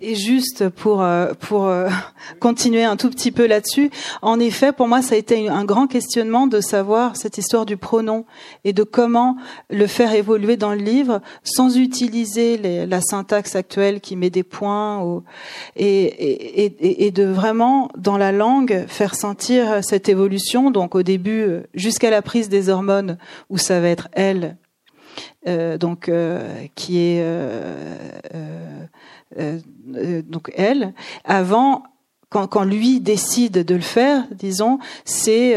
[0.01, 1.87] Et juste pour euh, pour euh,
[2.39, 3.89] continuer un tout petit peu là-dessus,
[4.21, 7.77] en effet, pour moi, ça a été un grand questionnement de savoir cette histoire du
[7.77, 8.25] pronom
[8.63, 9.37] et de comment
[9.69, 15.21] le faire évoluer dans le livre sans utiliser la syntaxe actuelle qui met des points
[15.75, 20.71] et, et, et, de vraiment dans la langue faire sentir cette évolution.
[20.71, 23.17] Donc au début, jusqu'à la prise des hormones
[23.49, 24.57] où ça va être elle
[25.45, 28.85] euh, donc euh, qui est euh,
[29.35, 31.83] donc elle avant
[32.29, 35.55] quand, lui décide de le faire disons c'est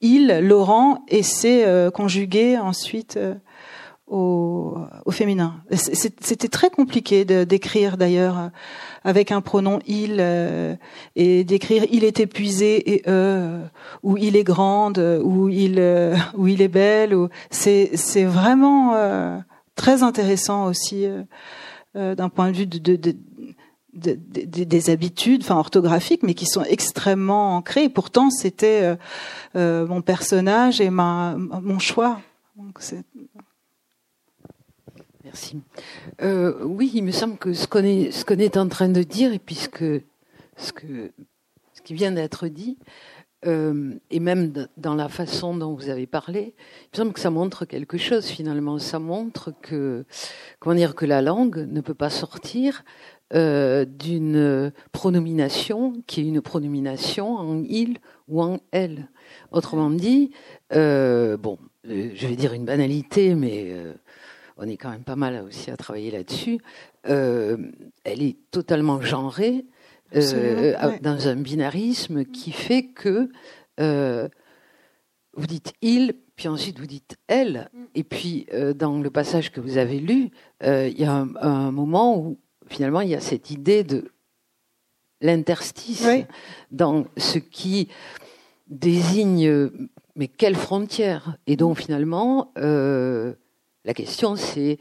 [0.00, 3.18] il Laurent et c'est conjugué ensuite
[4.06, 4.76] au,
[5.10, 5.56] féminin.
[5.72, 8.50] C'était très compliqué d'écrire d'ailleurs
[9.04, 10.74] avec un pronom il euh,
[11.14, 13.64] et d'écrire il est épuisé et euh,
[14.02, 17.16] ou il est grande ou il euh, ou il est belle
[17.50, 19.38] c'est vraiment euh,
[19.76, 21.06] très intéressant aussi
[21.96, 23.14] d'un point de vue de, de, de
[24.64, 27.88] des habitudes, enfin orthographiques, mais qui sont extrêmement ancrées.
[27.88, 28.96] Pourtant, c'était
[29.54, 32.20] mon personnage et ma mon choix.
[35.24, 35.60] Merci.
[36.22, 39.40] Euh, oui, il me semble que ce qu'on est, est en train de dire, et
[39.40, 39.82] puisque
[40.56, 41.10] ce, que,
[41.74, 42.78] ce qui vient d'être dit,
[43.46, 47.30] euh, et même dans la façon dont vous avez parlé, il me semble que ça
[47.30, 48.78] montre quelque chose finalement.
[48.78, 50.04] Ça montre que,
[50.58, 52.84] comment dire, que la langue ne peut pas sortir
[53.34, 59.08] euh, d'une pronomination qui est une pronomination en il ou en elle.
[59.52, 60.32] Autrement dit,
[60.72, 63.74] euh, bon, je vais dire une banalité, mais
[64.56, 66.58] on est quand même pas mal aussi à travailler là-dessus.
[67.04, 69.66] Elle est totalement genrée
[70.14, 73.28] euh, dans un binarisme qui fait que
[73.80, 74.28] euh,
[75.34, 77.84] vous dites il, puis ensuite vous dites elle, mm.
[77.94, 78.46] et puis
[78.76, 80.30] dans le passage que vous avez lu,
[80.62, 82.38] il y a un, moment où
[82.68, 84.10] finalement il y a cette idée de
[85.20, 86.06] l'interstice
[86.70, 87.88] dans ce qui
[88.68, 89.70] désigne
[90.14, 91.36] mais quelle frontière?
[91.46, 94.78] Et donc finalement, la question, c'est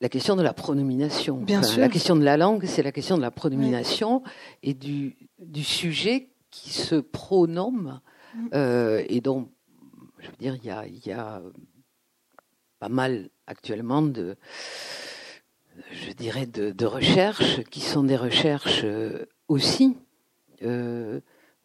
[0.00, 1.36] la question de la pronomination.
[1.38, 1.80] Bien sûr.
[1.80, 4.22] La question de la langue, c'est la question de la pronomination
[4.62, 8.00] et du, du, sujet qui se pronomme.
[8.34, 8.48] Mm.
[8.54, 9.50] Euh, et donc,
[10.18, 11.42] je veux dire, il y a, y a,
[12.78, 14.36] pas mal actuellement de,
[15.92, 19.96] je dirais, de, de, recherches qui sont des recherches euh, aussi.
[20.62, 21.20] Euh,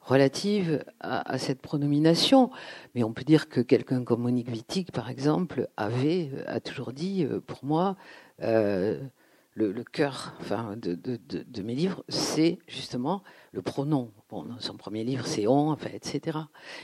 [0.09, 2.49] relative à, cette pronomination.
[2.95, 6.91] Mais on peut dire que quelqu'un comme Monique Wittig, par exemple, avait, euh, a toujours
[6.91, 7.95] dit, euh, pour moi,
[8.41, 8.99] euh,
[9.53, 14.11] le, cœur enfin, de, mes livres, c'est justement le pronom.
[14.29, 16.39] Bon, dans son premier livre, c'est on, enfin, etc.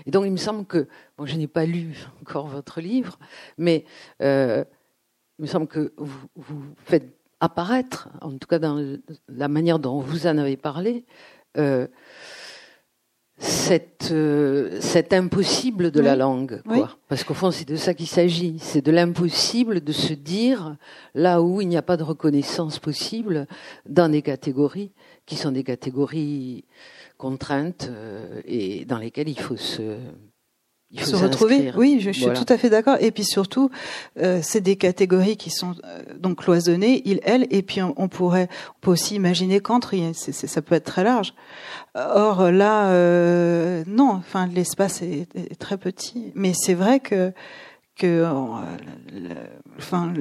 [0.06, 3.18] Et donc, il me semble que, bon, je n'ai pas lu encore votre livre,
[3.58, 3.86] mais
[4.20, 4.66] il
[5.40, 8.98] me semble que vous, faites apparaître, en tout cas dans
[9.28, 11.06] la manière dont vous en avez parlé,
[13.38, 16.98] cette, euh, cet impossible de la langue, quoi.
[17.10, 18.58] Parce qu'au fond, c'est de ça qu'il s'agit.
[18.60, 20.78] C'est de l'impossible de se dire
[21.14, 23.48] là où il n'y a pas de reconnaissance possible
[23.86, 24.92] dans des catégories
[25.26, 26.66] qui sont des catégories
[27.18, 29.98] contraintes euh, et dans lesquelles il faut se
[31.04, 31.72] se retrouver.
[31.76, 32.98] Oui, je, suis tout à fait d'accord.
[33.00, 33.70] Et puis surtout,
[34.20, 38.48] euh, c'est des catégories qui sont euh, donc cloisonnées, il, elle, et puis on, pourrait,
[38.78, 41.34] on peut aussi imaginer qu'entre, ça peut être très large.
[41.96, 46.32] Or là, euh, non, enfin l'espace est, est, très petit.
[46.36, 47.32] Mais c'est vrai que
[47.96, 48.28] que, euh,
[49.78, 50.14] enfin,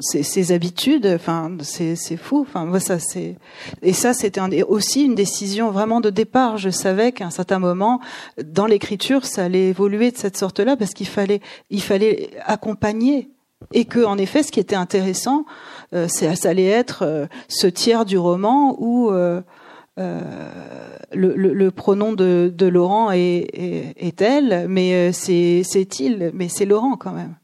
[0.00, 2.40] ces, habitudes, enfin, c'est fou.
[2.40, 3.36] Enfin, moi, ça, c'est
[3.82, 6.56] et ça, c'était aussi une décision vraiment de départ.
[6.56, 8.00] Je savais qu'à un certain moment,
[8.42, 11.40] dans l'écriture, ça allait évoluer de cette sorte-là parce qu'il fallait,
[11.70, 13.30] il fallait accompagner
[13.72, 15.44] et que, en effet, ce qui était intéressant,
[15.94, 19.40] euh, ça allait être euh, ce tiers du roman où euh,
[19.98, 20.20] euh
[21.12, 23.48] le, le, le, pronom de, de Laurent est,
[23.96, 25.62] est, elle, mais c'est
[26.00, 27.36] il, mais c'est Laurent quand même.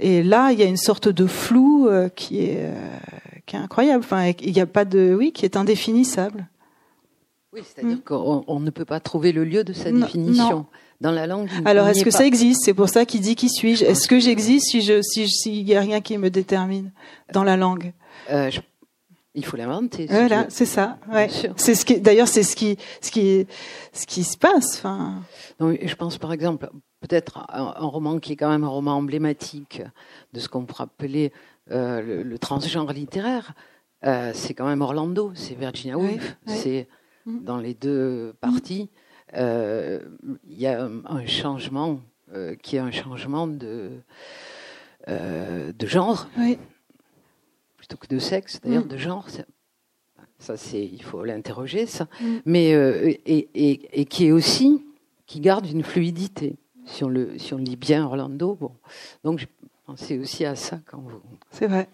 [0.00, 2.88] Et là, il y a une sorte de flou euh, qui est euh,
[3.46, 4.02] qui est incroyable.
[4.04, 6.48] Enfin, il n'y a pas de oui, qui est indéfinissable.
[7.52, 8.44] Oui, c'est-à-dire hmm.
[8.44, 10.66] qu'on ne peut pas trouver le lieu de sa définition.
[11.00, 11.48] Dans la langue.
[11.64, 12.60] Alors, est-ce que ça existe?
[12.62, 13.86] C'est pour ça qu'il dit qui suis-je.
[13.86, 16.92] Est-ce que j'existe si je si s'il n'y a rien qui me détermine
[17.32, 17.94] dans la langue?
[18.30, 18.50] Euh,
[19.34, 20.06] Il faut l'inventer.
[20.10, 20.98] Voilà, c'est ça.
[21.10, 21.28] Ouais.
[21.56, 22.00] C'est ce qui.
[22.00, 23.46] D'ailleurs, c'est ce qui ce qui
[23.94, 24.76] ce qui se passe.
[24.76, 25.22] Enfin.
[25.58, 26.68] Je pense par exemple
[27.00, 29.82] peut-être un, roman qui est quand même un roman emblématique
[30.32, 31.32] de ce qu'on pourrait appeler
[31.70, 33.54] euh, le, transgenre littéraire,
[34.04, 36.36] euh, c'est quand même Orlando, c'est Virginia Woolf.
[36.46, 36.88] C'est
[37.26, 37.44] mm.
[37.44, 38.90] dans les deux parties,
[39.34, 40.00] euh,
[40.48, 42.00] il y a un, changement
[42.62, 43.90] qui est un changement de,
[45.08, 46.28] de genre.
[47.76, 48.88] plutôt que de sexe, d'ailleurs, mm.
[48.88, 49.26] de genre.
[50.38, 52.08] Ça, c'est, il faut l'interroger, ça.
[52.20, 52.36] Mm.
[52.46, 53.20] Mais, et,
[53.54, 54.84] et, et, qui est aussi,
[55.26, 56.56] qui garde une fluidité.
[56.90, 58.72] Si on, le, si on lit bien Orlando, bon.
[59.22, 59.46] Donc, je
[59.86, 61.22] pensais aussi à ça quand vous.
[61.50, 61.88] C'est vrai.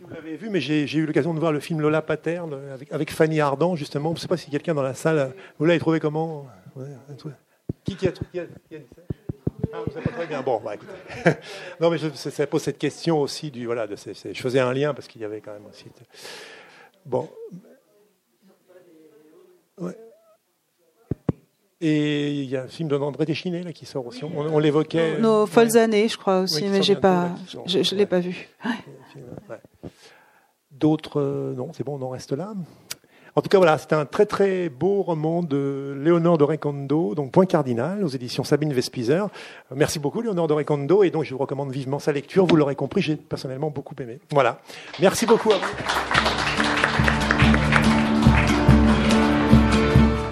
[0.00, 3.12] vous l'avez vu, mais j'ai eu l'occasion de voir le film Lola Paterne avec, avec,
[3.12, 4.10] Fanny Ardant, justement.
[4.10, 5.34] Je ne sais pas si quelqu'un dans la salle.
[5.58, 6.46] Vous l'avez trouvé comment?
[7.84, 9.02] Qui, qui, a, qui, a, qui a dit ça?
[9.72, 10.42] Ah, vous savez pas très bien.
[10.42, 10.92] Bon, bah, écoutez.
[11.80, 13.86] non, mais je, ça pose cette question aussi du voilà.
[13.86, 15.86] De ces, je faisais un lien parce qu'il y avait quand même aussi.
[17.04, 17.28] Bon.
[19.78, 19.96] Ouais.
[21.80, 24.24] Et il y a un film d'André Téchiné là, qui sort aussi.
[24.24, 25.18] On, on l'évoquait.
[25.18, 27.30] Nos folles années, je crois aussi, mais j'ai pas,
[27.66, 28.48] je ne l'ai pas vu.
[30.70, 32.54] D'autres, euh, non, c'est bon, on en reste là.
[33.36, 37.32] En tout cas, voilà, c'est un très très beau roman de Léonore de Recondo, donc
[37.32, 39.26] Point Cardinal, aux éditions Sabine Vespizer.
[39.74, 42.46] Merci beaucoup, Léonore de Recondo, et donc je vous recommande vivement sa lecture.
[42.46, 44.20] Vous l'aurez compris, j'ai personnellement beaucoup aimé.
[44.30, 44.60] Voilà.
[45.00, 45.50] Merci beaucoup.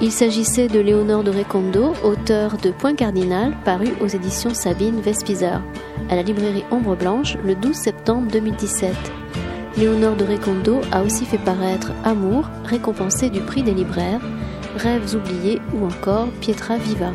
[0.00, 5.61] Il s'agissait de Léonore de Recondo, auteur de Point Cardinal, paru aux éditions Sabine Vespizer,
[6.09, 8.94] à la librairie Ombre Blanche le 12 septembre 2017.
[9.76, 14.20] Léonore de Recondo a aussi fait paraître Amour, récompensé du prix des libraires,
[14.76, 17.12] Rêves oubliés ou encore Pietra Viva.